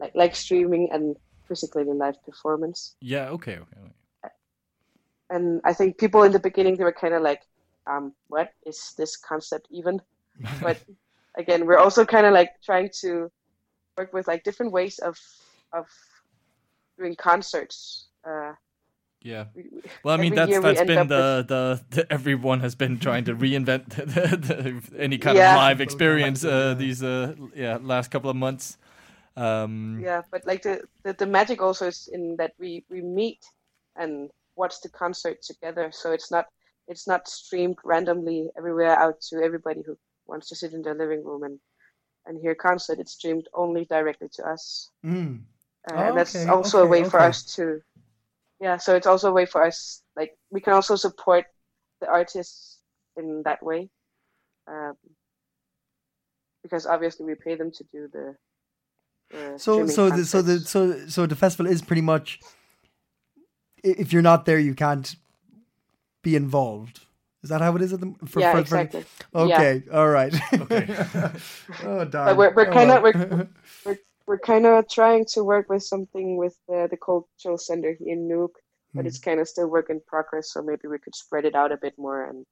[0.00, 1.16] like like streaming and
[1.48, 2.96] physically in live performance.
[3.00, 3.80] yeah, okay, okay.
[4.24, 4.34] okay.
[5.30, 7.42] And I think people in the beginning they were kind of like,
[7.86, 10.00] um, "What is this concept even?"
[10.62, 10.78] but
[11.36, 13.30] again, we're also kind of like trying to
[13.96, 15.18] work with like different ways of
[15.72, 15.86] of
[16.98, 18.08] doing concerts.
[18.24, 18.52] Uh,
[19.26, 19.44] Yeah.
[19.54, 21.62] we- we- Well, I mean every that's year we that's end been the, with- the
[21.96, 25.52] the everyone has been trying to reinvent the, the, the, any kind Yeah.
[25.52, 28.78] of live experience uh, these uh, yeah last couple of months.
[29.36, 33.40] Um, yeah but like the, the the magic also is in that we we meet
[33.96, 36.46] and watch the concert together so it's not
[36.88, 39.94] it's not streamed randomly everywhere out to everybody who
[40.26, 41.58] wants to sit in their living room and
[42.26, 45.40] and hear a concert it's streamed only directly to us Mm.
[45.90, 47.64] uh, Oh, and that's okay, also a okay, way for us to
[48.60, 51.44] yeah so it's also a way for us like we can also support
[52.00, 52.78] the artists
[53.16, 53.88] in that way
[54.68, 54.94] um,
[56.62, 58.34] because obviously we pay them to do the,
[59.30, 62.40] the So streaming so the, so the so so the festival is pretty much
[63.84, 65.14] if you're not there you can't
[66.22, 67.00] be involved.
[67.44, 70.34] Is that how it is at the for, yeah for- for- exactly Okay, all right.
[71.84, 72.26] oh darn.
[72.26, 73.12] But we're we're Oh, kind of well.
[73.12, 73.48] we're
[73.84, 78.12] we're, we're kind of trying to work with something with the the cultural center here
[78.14, 78.54] in Nuuk,
[78.94, 79.08] but Hmm.
[79.08, 80.52] it's kind of still work in progress.
[80.52, 82.24] So maybe we could spread it out a bit more.
[82.28, 82.44] And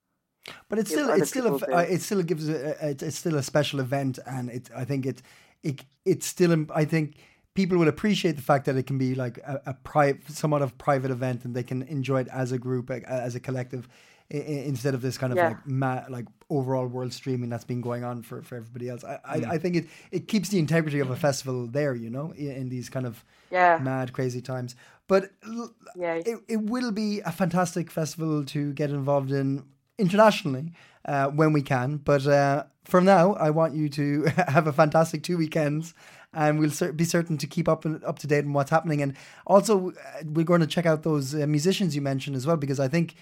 [0.68, 3.36] But it's still it's still a, uh, it still gives a, a, it's- it's still
[3.36, 5.22] a special event, and it I think it
[5.62, 7.16] it it's still I think
[7.54, 10.76] people will appreciate the fact that it can be like a, a private somewhat of
[10.78, 13.88] private event, and they can enjoy it as a group as a collective.
[14.32, 15.48] I- i- Instead of this kind of Yeah.
[15.48, 19.18] like ma- like overall world streaming that's been going on for, for everybody else, I.
[19.24, 22.50] I, I think it, it keeps the integrity of a festival there, you know, in,
[22.50, 24.76] in these kind of yeah, mad crazy times.
[25.08, 29.64] But l- yeah, it, it will be a fantastic festival to get involved in
[29.98, 30.72] internationally
[31.06, 31.96] uh, when we can.
[31.98, 35.94] But uh, for now, I want you to have a fantastic two weekends.
[36.36, 39.00] And we'll cer- be certain to keep up and up to date on what's happening.
[39.00, 39.14] And
[39.46, 42.80] also, uh, we're going to check out those uh, musicians you mentioned as well, because
[42.80, 43.14] I think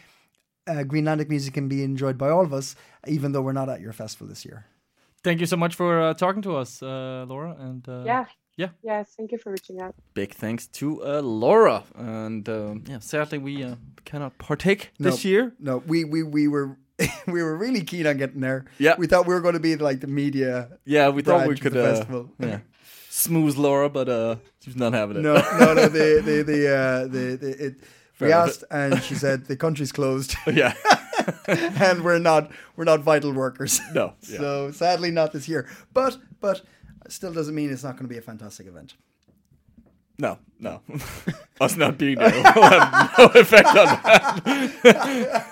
[0.66, 3.80] uh, Greenlandic music can be enjoyed by all of us, even though we're not at
[3.80, 4.66] your festival this year.
[5.24, 7.56] Thank you so much for uh, talking to us, uh, Laura.
[7.58, 8.24] And uh, yeah,
[8.56, 8.68] yeah.
[8.82, 9.04] yeah.
[9.04, 9.94] Thank you for reaching out.
[10.14, 11.84] big thanks to uh, Laura.
[11.94, 15.54] And um, yeah, sadly we uh, cannot partake this year.
[15.58, 16.76] No, we we, we were
[17.26, 18.64] we were really keen on getting there.
[18.78, 18.96] Yeah.
[18.98, 20.78] we thought we were going to be like the media.
[20.84, 22.30] Yeah, we thought we could the uh, festival.
[22.38, 22.58] yeah
[23.10, 25.20] smooth Laura, but uh, she's not having it.
[25.20, 25.88] No, no, no.
[25.88, 27.74] The the the uh, the, the it.
[28.22, 30.74] We Fair asked, and she said the country's closed, yeah,
[31.46, 33.80] and we're not we're not vital workers.
[33.94, 34.14] no.
[34.28, 34.38] Yeah.
[34.38, 35.68] So sadly, not this year.
[35.92, 36.62] But but
[37.08, 38.94] still doesn't mean it's not going to be a fantastic event.
[40.18, 40.82] No, no.
[41.60, 43.74] Us not being there will have no effect on
[44.84, 45.46] that.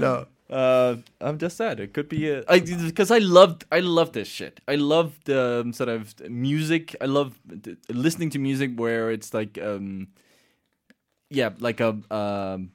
[0.00, 0.26] No.
[0.48, 1.80] Uh, I'm just sad.
[1.80, 4.60] It could be a because I loved I love this shit.
[4.68, 6.94] I love the um, sort of music.
[7.00, 10.06] I love th- listening to music where it's like um,
[11.30, 12.70] yeah, like a um,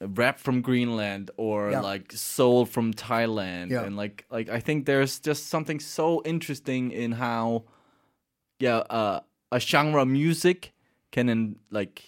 [0.00, 1.80] rap from Greenland or Yeah.
[1.80, 3.84] like soul from Thailand, Yeah.
[3.84, 7.64] and like like I think there's just something so interesting in how
[8.58, 9.20] yeah uh,
[9.50, 10.72] a genre music
[11.10, 12.02] can in, like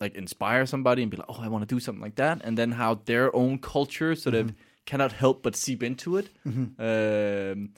[0.00, 2.56] like inspire somebody and be like, oh, I want to do something like that, and
[2.58, 4.52] then how their own culture sort of
[4.84, 6.28] cannot help but seep into it.
[6.44, 7.70] Um,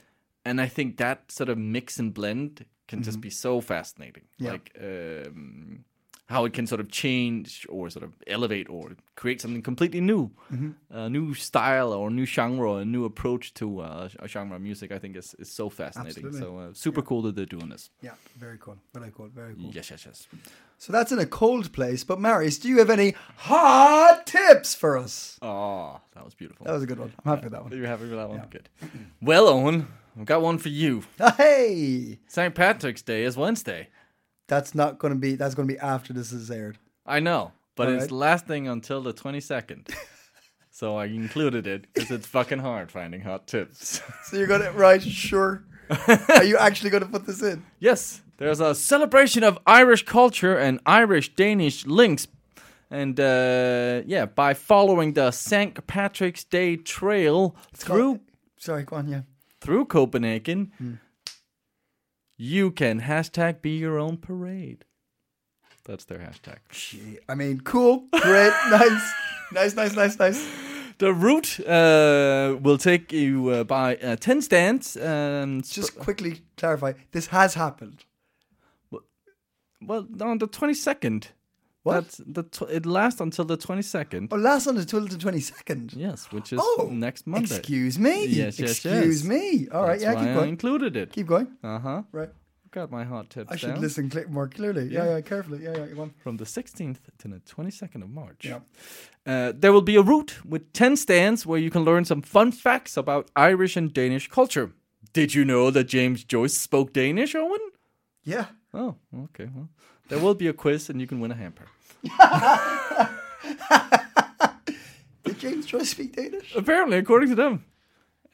[0.47, 4.25] and I think that sort of mix and blend can just be so fascinating.
[4.39, 4.53] Yeah.
[4.53, 5.85] Like um,
[6.27, 10.31] how it can sort of change or sort of elevate or create something completely new,
[10.91, 14.63] a new style or new genre, or a new approach to uh, a genre of
[14.63, 14.91] music.
[14.91, 16.27] I think is is so fascinating.
[16.27, 16.41] Absolutely.
[16.41, 17.91] So uh, super cool that they're doing this.
[18.01, 18.79] Yeah, very cool.
[18.95, 19.29] Very cool.
[19.29, 19.71] Very cool.
[19.75, 20.27] Yes, yes, yes.
[20.79, 22.05] So that's in a cold place.
[22.05, 25.39] But Marius, do you have any hot tips for us?
[25.43, 26.67] Oh, that was beautiful.
[26.67, 27.13] That was a good one.
[27.25, 27.73] I'm happy with that one.
[27.73, 28.43] You're happy with that one?
[28.51, 28.69] Good.
[29.23, 29.87] Well, Owen,
[30.19, 31.05] I've got one for you.
[31.37, 32.55] Hey, St.
[32.55, 33.89] Patrick's Day is Wednesday.
[34.47, 35.35] That's not going to be.
[35.37, 36.79] That's going to be after this is aired.
[37.07, 38.13] I know, but All it's right.
[38.13, 39.93] lasting until the 22nd.
[40.71, 44.01] so I included it because it's fucking hard finding hot tips.
[44.25, 45.03] So you're going to right?
[45.03, 45.65] Sure.
[46.09, 47.65] Are you actually going to put this in?
[47.79, 52.27] yes, there's a celebration of Irish culture and Irish Danish links.
[52.91, 55.87] And uh, yeah, by following the St.
[55.87, 58.21] Patrick's Day trail through
[58.57, 59.09] Sorry, go on.
[59.09, 59.23] Yeah.
[59.61, 60.93] through Copenhagen, Hmm.
[62.37, 64.85] You can hashtag be your own parade.
[65.85, 66.59] That's their hashtag.
[66.71, 69.13] Gee, I mean, cool, great, nice,
[69.53, 70.49] nice, nice, nice, nice.
[70.99, 74.97] The route uh, will take you uh, by uh, 10 stands.
[74.97, 76.93] And sp- Just quickly clarify.
[77.11, 78.05] This has happened.
[79.83, 81.27] well, on the 22nd.
[81.85, 81.95] What?
[81.95, 84.29] That's the tw- it lasts until the 22nd.
[84.33, 85.93] Oh, last on until the twenty second.
[85.95, 87.57] Yes, which is Oh, next Monday.
[87.59, 88.27] Excuse me.
[88.27, 89.25] Yes, yes, Excuse yes.
[89.25, 89.69] me.
[89.71, 90.49] All right, That's yeah, keep I going.
[90.49, 91.13] included it.
[91.13, 91.49] Keep going.
[91.63, 92.03] Uh huh.
[92.11, 92.31] Right.
[92.71, 93.81] Got my hot tips I should down.
[93.83, 94.85] listen cl- more clearly.
[94.89, 95.11] Yeah, Yeah.
[95.17, 95.61] yeah, carefully.
[95.63, 96.11] Yeah, yeah, go on.
[96.25, 98.45] From the 16th to the 22nd of March.
[98.47, 98.61] Yeah.
[99.27, 102.51] Uh, there will be a route with 10 stands where you can learn some fun
[102.51, 104.73] facts about Irish and Danish culture.
[105.13, 107.61] Did you know that James Joyce spoke Danish, Owen?
[108.25, 108.47] Yeah.
[108.73, 109.49] Oh, okay.
[109.55, 109.69] Well,
[110.09, 111.67] there will be a quiz, and you can win a hamper.
[115.25, 116.55] Did James Joyce speak Danish?
[116.55, 117.65] Apparently, according to them.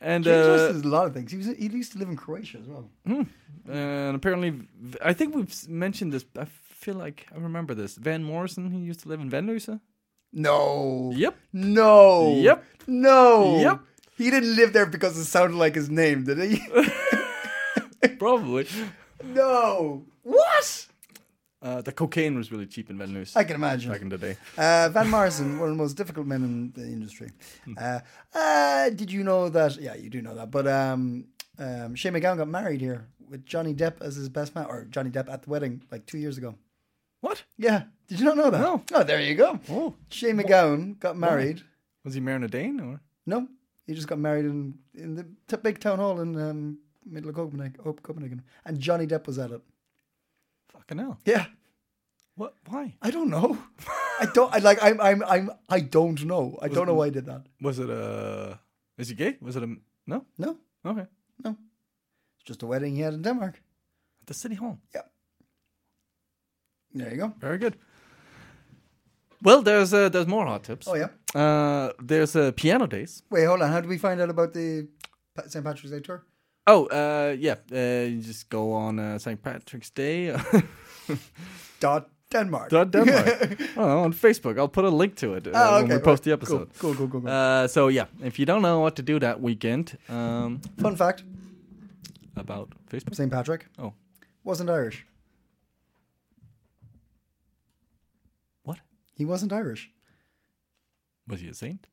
[0.01, 1.31] And James Joyce uh, does a lot of things.
[1.31, 2.91] He was he used to live in Croatia as well.
[3.07, 4.61] and apparently,
[5.03, 6.25] I think we've mentioned this.
[6.39, 7.97] I feel like I remember this.
[7.97, 9.81] Van Morrison, he used to live in Vanløse.
[10.33, 11.13] No.
[11.15, 11.37] Yep.
[11.53, 12.35] No.
[12.37, 12.65] Yep.
[12.87, 13.59] No.
[13.59, 13.81] Yep.
[14.17, 16.63] He didn't live there because it sounded like his name, did he?
[18.19, 18.67] Probably.
[19.25, 20.05] no.
[20.23, 20.87] What?
[21.63, 23.93] Uh, the cocaine was really cheap in Van Vanløse I can imagine.
[23.93, 24.37] back in the day.
[24.57, 27.31] Uh, Van Morrison, one of the most difficult men in the industry.
[27.67, 27.75] Hmm.
[27.79, 28.01] Uh,
[28.35, 29.77] uh, did you know that?
[29.77, 30.51] Yeah, you do know that.
[30.51, 31.27] But um,
[31.59, 35.11] um, Shane MacGowan got married here with Johnny Depp as his best man, or Johnny
[35.11, 36.55] Depp at the wedding like two years ago.
[37.21, 37.43] What?
[37.59, 37.83] Yeah.
[38.09, 38.61] Did you not know that?
[38.61, 38.83] No.
[38.95, 39.61] Oh, there you go.
[39.69, 41.63] Oh, Shane MacGowan got married.
[42.05, 43.01] was he marrying a Dane or?
[43.27, 43.47] No,
[43.87, 47.37] he just got married in in the t- big town hall in um, middle of
[47.37, 49.61] Copenhagen, oh, Copenhagen, and Johnny Depp was at it.
[50.73, 51.19] Fucking hell.
[51.27, 51.47] Yeah,
[52.37, 52.55] What?
[52.69, 52.95] Why?
[53.03, 53.59] I don't know.
[54.21, 54.55] I don't.
[54.55, 54.83] I like.
[54.83, 55.01] I'm.
[55.01, 55.23] I'm.
[55.25, 55.51] I'm.
[55.69, 56.59] I don't know.
[56.63, 57.43] I don't know why I did that.
[57.61, 58.59] Was it a?
[58.99, 59.37] Is he gay?
[59.41, 59.67] Was it a?
[60.07, 60.25] No.
[60.39, 60.57] No,
[60.87, 61.07] Okay.
[61.45, 61.51] No.
[61.51, 63.55] It's just a wedding he had in Denmark.
[64.21, 64.79] At the city hall.
[64.95, 65.13] Yep.
[66.95, 67.33] There you go.
[67.41, 67.77] Very good.
[69.43, 70.89] Well, there's uh, there's more hot tips.
[70.89, 71.09] Oh yeah.
[71.35, 73.23] Uh, there's uh, piano days.
[73.31, 73.71] Wait, hold on.
[73.71, 74.89] How do we find out about the
[75.47, 75.65] St.
[75.65, 76.25] Patrick's Day tour?
[76.71, 77.57] Oh, uh, yeah.
[77.73, 79.43] Uh, you just go on uh, St.
[79.43, 80.37] Patrick's Day.
[81.81, 82.71] Dot Denmark.
[82.71, 83.59] dot Denmark.
[83.77, 84.57] oh, on Facebook.
[84.59, 86.69] I'll put a link to it uh, Oh, when okay, we post the episode.
[86.79, 87.31] Cool, cool, cool, cool.
[87.31, 91.25] Uh, so yeah, if you don't know what to do that weekend, um, Fun fact:
[92.37, 93.15] about Facebook.
[93.17, 93.33] St.
[93.33, 93.93] Patrick Oh,
[94.45, 95.05] wasn't Irish.
[98.63, 98.79] what?
[99.17, 99.91] He wasn't Irish.
[101.27, 101.89] Was he a saint?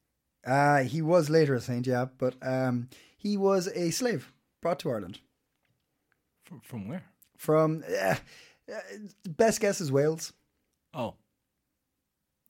[0.45, 4.31] Uh, he was later a saint, yeah, but um, he was a slave
[4.67, 5.19] brought to Ireland
[6.45, 7.03] From, from where?
[7.37, 7.83] from.
[7.89, 8.15] Uh,
[8.73, 8.79] uh,
[9.29, 10.33] best guess is Wales.
[10.93, 11.13] Oh,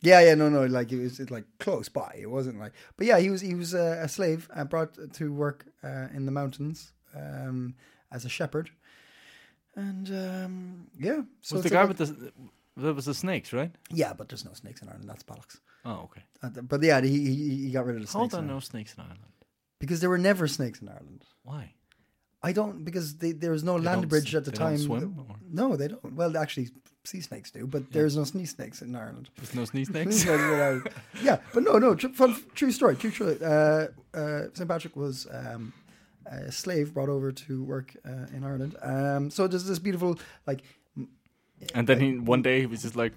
[0.01, 2.15] Yeah, yeah, no, no, like it was like close by.
[2.19, 5.25] It wasn't like, but yeah, he was he was uh, a slave uh, brought to
[5.33, 7.75] work uh, in the mountains um,
[8.11, 8.69] as a shepherd,
[9.75, 12.31] and um, yeah, so was the guy like- with the?
[12.77, 13.71] That was the snakes, right?
[13.91, 15.09] yeah, but there's no snakes in Ireland.
[15.09, 15.59] That's bollocks.
[15.83, 16.23] Oh, okay.
[16.43, 18.93] Uh, but yeah, he, he he got rid of the snakes there in no snakes
[18.95, 19.33] in Ireland?
[19.79, 21.23] because there were never snakes in Ireland.
[21.43, 21.73] Why?
[22.47, 24.77] I don't because they, there was no They land bridge at the time.
[24.77, 25.03] swim,
[25.51, 26.13] No, they don't.
[26.19, 26.67] Well, actually,
[27.03, 29.29] sea snakes do, but there's no sea snakes in Ireland.
[29.37, 30.15] There's no Sea snakes.
[30.21, 30.89] snakes in Ireland.
[31.27, 32.95] yeah, but no, no, tr- fun, true story.
[32.95, 33.37] True story.
[33.41, 33.87] Uh,
[34.21, 34.67] uh, St.
[34.69, 35.73] Patrick was um,
[36.25, 38.75] a slave brought over to work uh, in Ireland.
[38.81, 40.61] Um, so there's this beautiful like
[41.73, 43.13] and then he one day he was just like,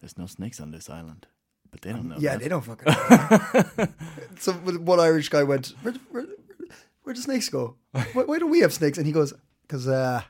[0.00, 1.26] "There's no snakes on this island,"
[1.70, 2.16] but they don't know.
[2.18, 2.40] yeah, that.
[2.42, 2.86] they don't fucking.
[2.92, 3.88] know.
[4.38, 4.52] so
[4.92, 6.26] one Irish guy went, where, where,
[7.04, 7.76] where do snakes go?
[7.92, 8.98] Why, why don't we have snakes?
[8.98, 9.32] And he goes,
[9.62, 10.22] because uh,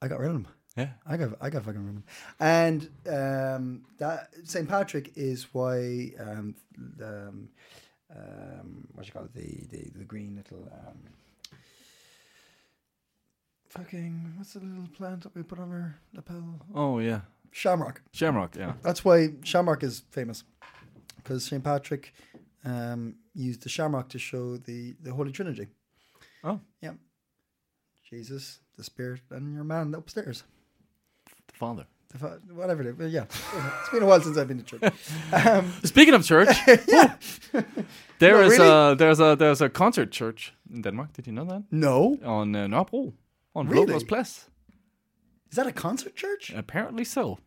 [0.00, 0.48] I got rid of them.
[0.76, 0.90] Yeah.
[1.06, 2.04] I got I got fucking rid of them.
[2.38, 4.68] And um, that St.
[4.68, 6.54] Patrick is why um,
[6.96, 7.48] the, um,
[8.14, 10.98] um, what you call it the the, the green little um,
[13.68, 16.60] fucking what's the little plant that we put on our lapel?
[16.74, 18.02] Oh yeah, Shamrock.
[18.12, 18.56] Shamrock.
[18.56, 18.74] Yeah.
[18.82, 20.44] That's why Shamrock is famous
[21.16, 21.62] because St.
[21.62, 22.14] Patrick
[22.64, 25.66] um, used the Shamrock to show the the Holy Trinity.
[26.44, 26.94] Oh, Yeah,
[28.08, 30.44] Jesus, the Spirit, and your man upstairs.
[31.48, 31.86] the father.
[32.12, 33.24] The fa- Whatever it is, yeah.
[33.80, 34.92] It's been a while since I've been to church.
[35.32, 36.48] Um, Speaking of church,
[36.88, 37.14] yeah.
[38.18, 38.68] there No, is really?
[38.92, 41.12] a there's a there's a concert church in Denmark.
[41.12, 41.62] Did you know that?
[41.70, 42.18] No.
[42.24, 43.12] On uh, Nørrebro,
[43.54, 43.86] on Really?
[43.86, 44.04] Really?
[44.04, 44.50] Plads.
[45.50, 46.52] Is that a concert church?
[46.56, 47.38] Apparently so.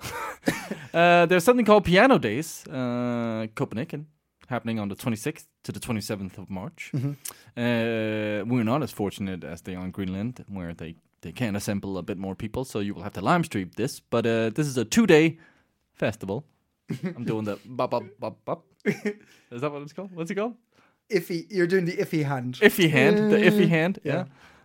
[0.94, 4.06] uh, there's something called Piano Days, uh, Copenhagen,
[4.48, 6.90] happening on the 26th to the 27th of March.
[6.94, 7.12] Mm-hmm.
[7.56, 11.98] Uh, we're not as fortunate as they are in Greenland, where they, they can assemble
[11.98, 14.00] a bit more people, so you will have to live stream this.
[14.00, 15.38] But uh, this is a two day
[15.94, 16.44] festival.
[17.04, 18.64] I'm doing the bop, bop, bop, bop.
[18.84, 20.14] Is that what it's called?
[20.14, 20.54] What's it called?
[21.10, 21.46] Iffy.
[21.50, 22.54] You're doing the iffy hand.
[22.60, 23.98] iffy hand, the iffy hand.
[24.02, 24.12] Yeah.
[24.12, 24.24] Yeah.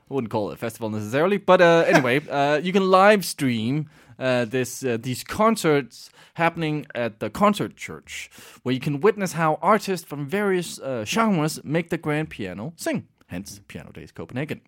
[0.09, 3.89] I wouldn't call it a festival necessarily, but uh, anyway, uh, you can live stream
[4.19, 8.29] uh, this uh, these concerts happening at the concert church,
[8.63, 13.07] where you can witness how artists from various uh, genres make the grand piano sing.
[13.27, 14.61] Hence, Piano Days Copenhagen.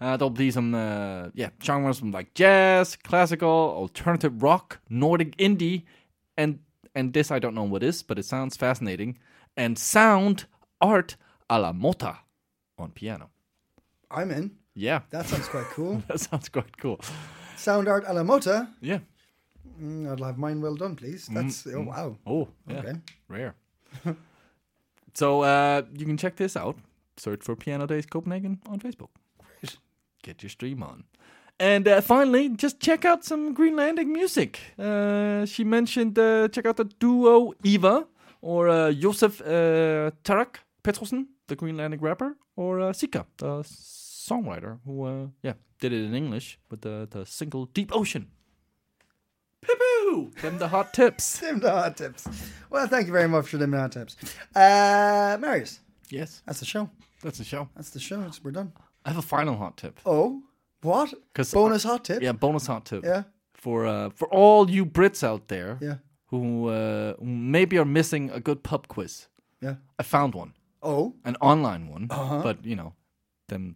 [0.00, 5.84] Uh, there'll be some uh, yeah genres from like jazz, classical, alternative rock, Nordic indie,
[6.36, 6.60] and
[6.94, 9.18] and this I don't know what is, but it sounds fascinating.
[9.56, 10.46] And sound
[10.80, 11.16] art
[11.50, 12.18] a la Mota
[12.78, 13.30] on piano.
[14.10, 14.52] I'm in.
[14.74, 16.02] Yeah, That sounds quite cool.
[16.08, 17.00] that sounds quite cool.
[17.58, 18.68] Sound art a la mota.
[18.80, 19.00] Yeah.
[19.80, 21.28] Mm, I'd have mine well done, please.
[21.30, 22.16] That's oh wow.
[22.26, 22.78] Oh, yeah.
[22.78, 22.92] Okay.
[23.28, 23.54] Rare.
[25.14, 26.76] so uh, you can check this out.
[27.16, 29.10] Search for Piano Days Copenhagen on Facebook.
[30.22, 31.04] Get your stream on.
[31.60, 34.60] And uh, finally, just check out some Greenlandic music.
[34.78, 38.06] Uh, she mentioned uh, check out the duo IVA
[38.40, 43.64] or uh, Josef uh, Tarak Petrosen, the Greenlandic rapper, or uh, Sika, the
[44.30, 48.26] songwriter who uh, yeah did it in English with the, the single Deep Ocean.
[49.62, 51.38] Pew Them the hot tips.
[51.42, 52.26] Them the hot tips.
[52.70, 54.16] Well, thank you very much for them hot tips.
[54.54, 56.88] Uh, Marius, Yes, that's the show.
[57.22, 57.68] that's the show.
[57.76, 58.20] That's the show.
[58.22, 58.72] It's, we're done.
[59.04, 60.00] I have a final hot tip.
[60.06, 60.42] Oh,
[60.82, 61.12] what?
[61.34, 62.22] 'Cause bonus hot tip.
[62.22, 63.04] Yeah, bonus hot tip.
[63.04, 63.22] Yeah.
[63.54, 65.96] For uh, for all you Brits out there Yeah.
[66.30, 69.28] who uh, maybe are missing a good pub quiz,
[69.60, 69.74] Yeah.
[69.98, 70.52] I found one,
[70.82, 72.06] Oh, an online one.
[72.10, 72.40] Uh-huh.
[72.42, 72.92] But you know,
[73.48, 73.74] then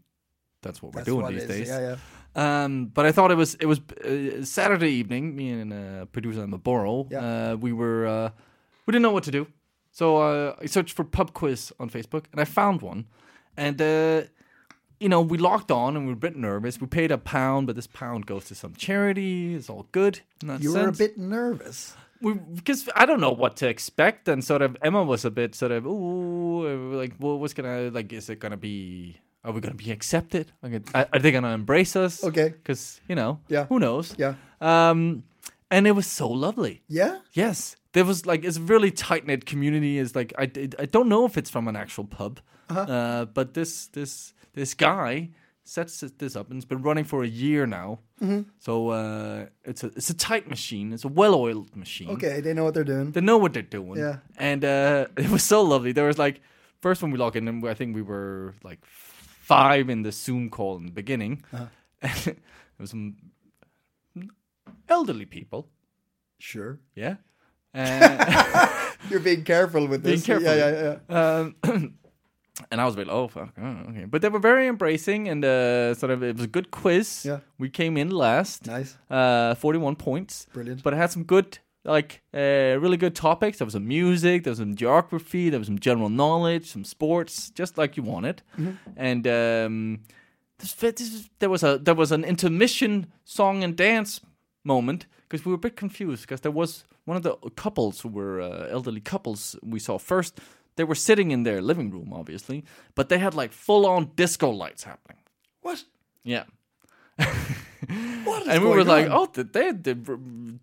[0.62, 1.68] that's what we're that's doing what these days.
[1.68, 1.96] Yeah, yeah.
[2.64, 5.36] Um, but I thought it was it was uh, Saturday evening.
[5.36, 7.52] Me and uh, producer Emma Borrow, Yeah.
[7.52, 8.30] uh, we were uh,
[8.86, 9.46] we didn't know what to do,
[9.90, 13.04] so uh, I searched for pub quiz on Facebook and I found one,
[13.56, 14.22] and uh,
[14.98, 16.80] you know we logged on and we were a bit nervous.
[16.80, 19.54] We paid a pound, but this pound goes to some charity.
[19.54, 20.20] It's all good.
[20.60, 21.94] You were a bit nervous.
[22.22, 25.54] we because I don't know what to expect, and sort of Emma was a bit
[25.54, 28.10] sort of ooh, like, well, what's gonna like?
[28.12, 29.18] Is it gonna be?
[29.44, 30.52] Are we gonna be accepted?
[30.62, 32.22] Are are they gonna embrace us?
[32.24, 32.48] Okay.
[32.50, 33.66] because you know, Yeah.
[33.66, 34.14] who knows?
[34.18, 34.34] Yeah.
[34.60, 35.24] Um,
[35.70, 36.82] and it was so lovely.
[36.88, 37.18] Yeah.
[37.32, 39.98] Yes, there was like it's a really tight knit community.
[39.98, 40.44] Is like I,
[40.78, 42.40] I don't know if it's from an actual pub,
[42.70, 45.30] uh but this this this guy
[45.64, 47.98] sets this up and it's been running for a year now.
[48.60, 50.92] So uh, it's a it's a tight machine.
[50.92, 52.10] It's a well oiled machine.
[52.10, 53.10] Okay, they know what they're doing.
[53.12, 53.98] They know what they're doing.
[53.98, 54.18] Yeah.
[54.38, 55.90] And uh, it was so lovely.
[55.92, 56.40] There was like
[56.80, 58.78] first when we logged in, and I think we were like
[59.52, 61.42] five in the Zoom call in the beginning.
[61.52, 61.66] Uh-huh.
[62.24, 62.36] there
[62.78, 63.16] was some
[64.88, 65.68] elderly people.
[66.38, 66.78] Sure.
[66.94, 67.16] Yeah.
[67.74, 68.68] Uh,
[69.10, 70.26] You're being careful with Being this.
[70.26, 70.44] careful.
[70.44, 71.38] Yeah, yeah, yeah.
[71.38, 71.56] um,
[72.70, 74.04] and I was a bit, oh, fuck, oh, okay.
[74.04, 77.24] But they were very embracing, and uh, sort of it was a good quiz.
[77.24, 77.40] Yeah.
[77.58, 78.66] We came in last.
[78.66, 78.96] Nice.
[79.10, 80.46] Uh, 41 points.
[80.52, 80.82] Brilliant.
[80.82, 83.58] But I had some good, like, uh, really good topics.
[83.58, 87.50] There was some music, there was some geography, there was some general knowledge, some sports,
[87.50, 88.42] just like you wanted.
[88.58, 88.72] Mm-hmm.
[88.96, 90.00] And um,
[90.58, 94.20] this, this, there was a there was an intermission song and dance
[94.64, 98.08] moment because we were a bit confused because there was one of the couples who
[98.08, 100.40] were uh, elderly couples we saw first.
[100.76, 102.64] They were sitting in their living room, obviously,
[102.94, 105.18] but they had like full on disco lights happening.
[105.60, 105.84] What?
[106.22, 106.44] Yeah.
[108.24, 109.12] What is and we were like, on?
[109.12, 110.06] oh, did they, did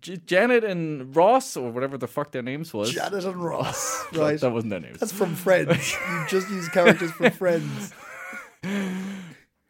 [0.00, 2.90] J- Janet and Ross or whatever the fuck their names was.
[2.92, 4.04] Janet and Ross.
[4.14, 4.40] Right.
[4.40, 4.98] That wasn't their names.
[4.98, 5.92] That's from Friends.
[6.10, 7.92] you just use characters from Friends.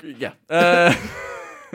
[0.02, 0.32] yeah.
[0.48, 0.94] Uh,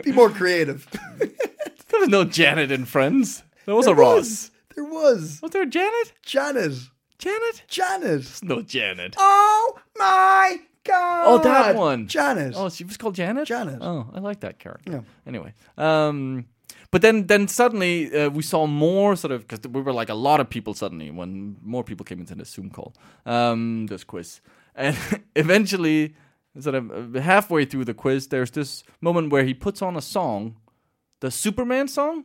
[0.02, 0.88] Be more creative.
[1.18, 3.42] there was no Janet and Friends.
[3.66, 4.16] There was There a Ross.
[4.16, 4.50] was.
[4.74, 5.40] There was.
[5.42, 6.12] Was there a Janet?
[6.22, 6.74] Janet.
[7.18, 7.62] Janet?
[7.68, 8.40] Janet.
[8.42, 9.14] No Janet.
[9.18, 11.24] Oh my god.
[11.26, 12.06] Oh, that one.
[12.08, 12.54] Janet.
[12.56, 13.46] Oh, she was called Janet.
[13.48, 13.78] Janet.
[13.80, 14.92] Oh, I like that character.
[14.92, 15.00] Yeah.
[15.26, 16.46] Anyway, um,
[16.90, 20.14] but then then suddenly uh, we saw more sort of because we were like a
[20.14, 22.92] lot of people suddenly when more people came into the Zoom call,
[23.24, 24.40] um, this quiz,
[24.74, 24.96] and
[25.36, 26.14] eventually,
[26.60, 30.00] sort of uh, halfway through the quiz, there's this moment where he puts on a
[30.02, 30.56] song,
[31.20, 32.24] the Superman song.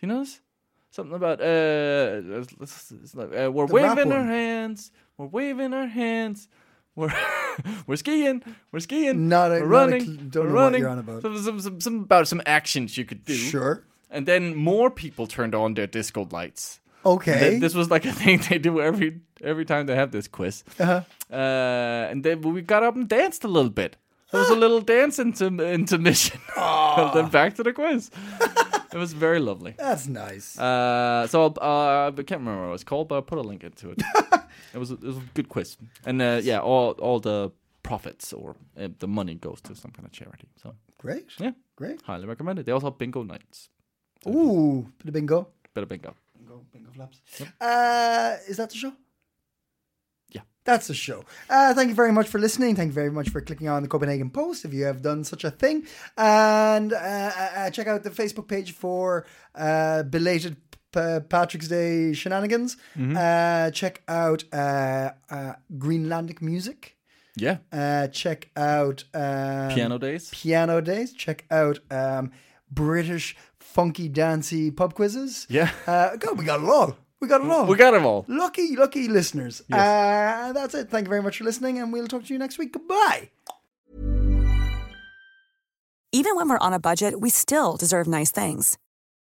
[0.00, 0.40] You know this?
[0.90, 5.72] Something about uh, let's- let's- it's like, uh we're The waving our hands, we're waving
[5.72, 6.48] our hands,
[6.96, 7.12] we're
[7.86, 10.80] we're skiing, we're skiing, Not a- we're not a running, don't we're know what running.
[10.80, 11.22] you're on about.
[11.22, 13.34] Some, some, some, some about some actions you could do.
[13.34, 13.84] Sure.
[14.10, 16.80] And then more people turned on their disco lights.
[17.04, 17.38] Okay.
[17.50, 20.62] Th- This was like a thing they do every every time they have this quiz.
[20.78, 21.00] Uh-huh.
[21.32, 23.96] Uh, and then we got up and danced a little bit.
[24.30, 26.40] There was a little dance into intermission.
[26.56, 28.10] and then back to the quiz.
[28.92, 29.74] It was very lovely.
[29.78, 30.58] That's nice.
[30.58, 33.64] Uh, so uh, I can't remember what it was called, but I'll put a link
[33.64, 34.02] into it.
[34.74, 37.50] it was a, it was a good quiz, and uh, yeah, all all the
[37.82, 40.48] profits or uh, the money goes to some kind of charity.
[40.62, 41.26] So Great.
[41.38, 42.00] yeah, Great.
[42.02, 42.66] highly recommend it.
[42.66, 43.68] They also have bingo nights.
[44.26, 45.48] Ooh, bit of bingo.
[45.74, 46.14] Bit of bingo.
[46.38, 47.20] Bingo, bingo flaps.
[47.60, 48.92] Uh, is that the show?
[50.32, 50.42] Yeah.
[50.64, 51.24] That's the show.
[51.50, 52.76] Uh, thank you very much for listening.
[52.76, 55.44] Thank you very much for clicking on the Copenhagen Post if you have done such
[55.44, 55.86] a thing.
[56.16, 59.26] And uh, uh, check out the Facebook page for
[59.56, 60.56] uh, belated
[60.92, 62.76] P- Patrick's Day shenanigans.
[62.96, 66.96] Uh, check out uh, uh, Greenlandic music.
[67.34, 70.28] Yeah, Uh, check out um, piano days.
[70.30, 71.12] Piano Days.
[71.14, 72.30] Check out um,
[72.70, 75.46] British funky dancey pub quizzes.
[75.48, 75.70] Yeah.
[75.86, 76.96] Uh, God, we got it all.
[77.22, 77.66] We got it all.
[77.66, 78.24] We got them all.
[78.26, 79.62] Lucky, lucky listeners.
[79.70, 80.90] Uh, that's it.
[80.90, 82.72] Thank you very much for listening, and we'll talk to you next week.
[82.72, 83.30] Goodbye.
[86.10, 88.76] Even when we're on a budget, we still deserve nice things.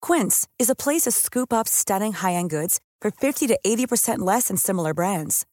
[0.02, 4.48] Quince is a place to scoop up stunning high-end goods for 50 to 80% less
[4.48, 5.46] than similar brands.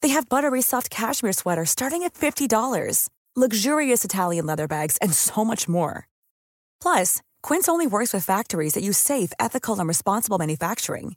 [0.00, 5.44] They have buttery soft cashmere sweaters starting at $50, luxurious Italian leather bags, and so
[5.44, 6.06] much more.
[6.80, 11.16] Plus, Quince only works with factories that use safe, ethical, and responsible manufacturing.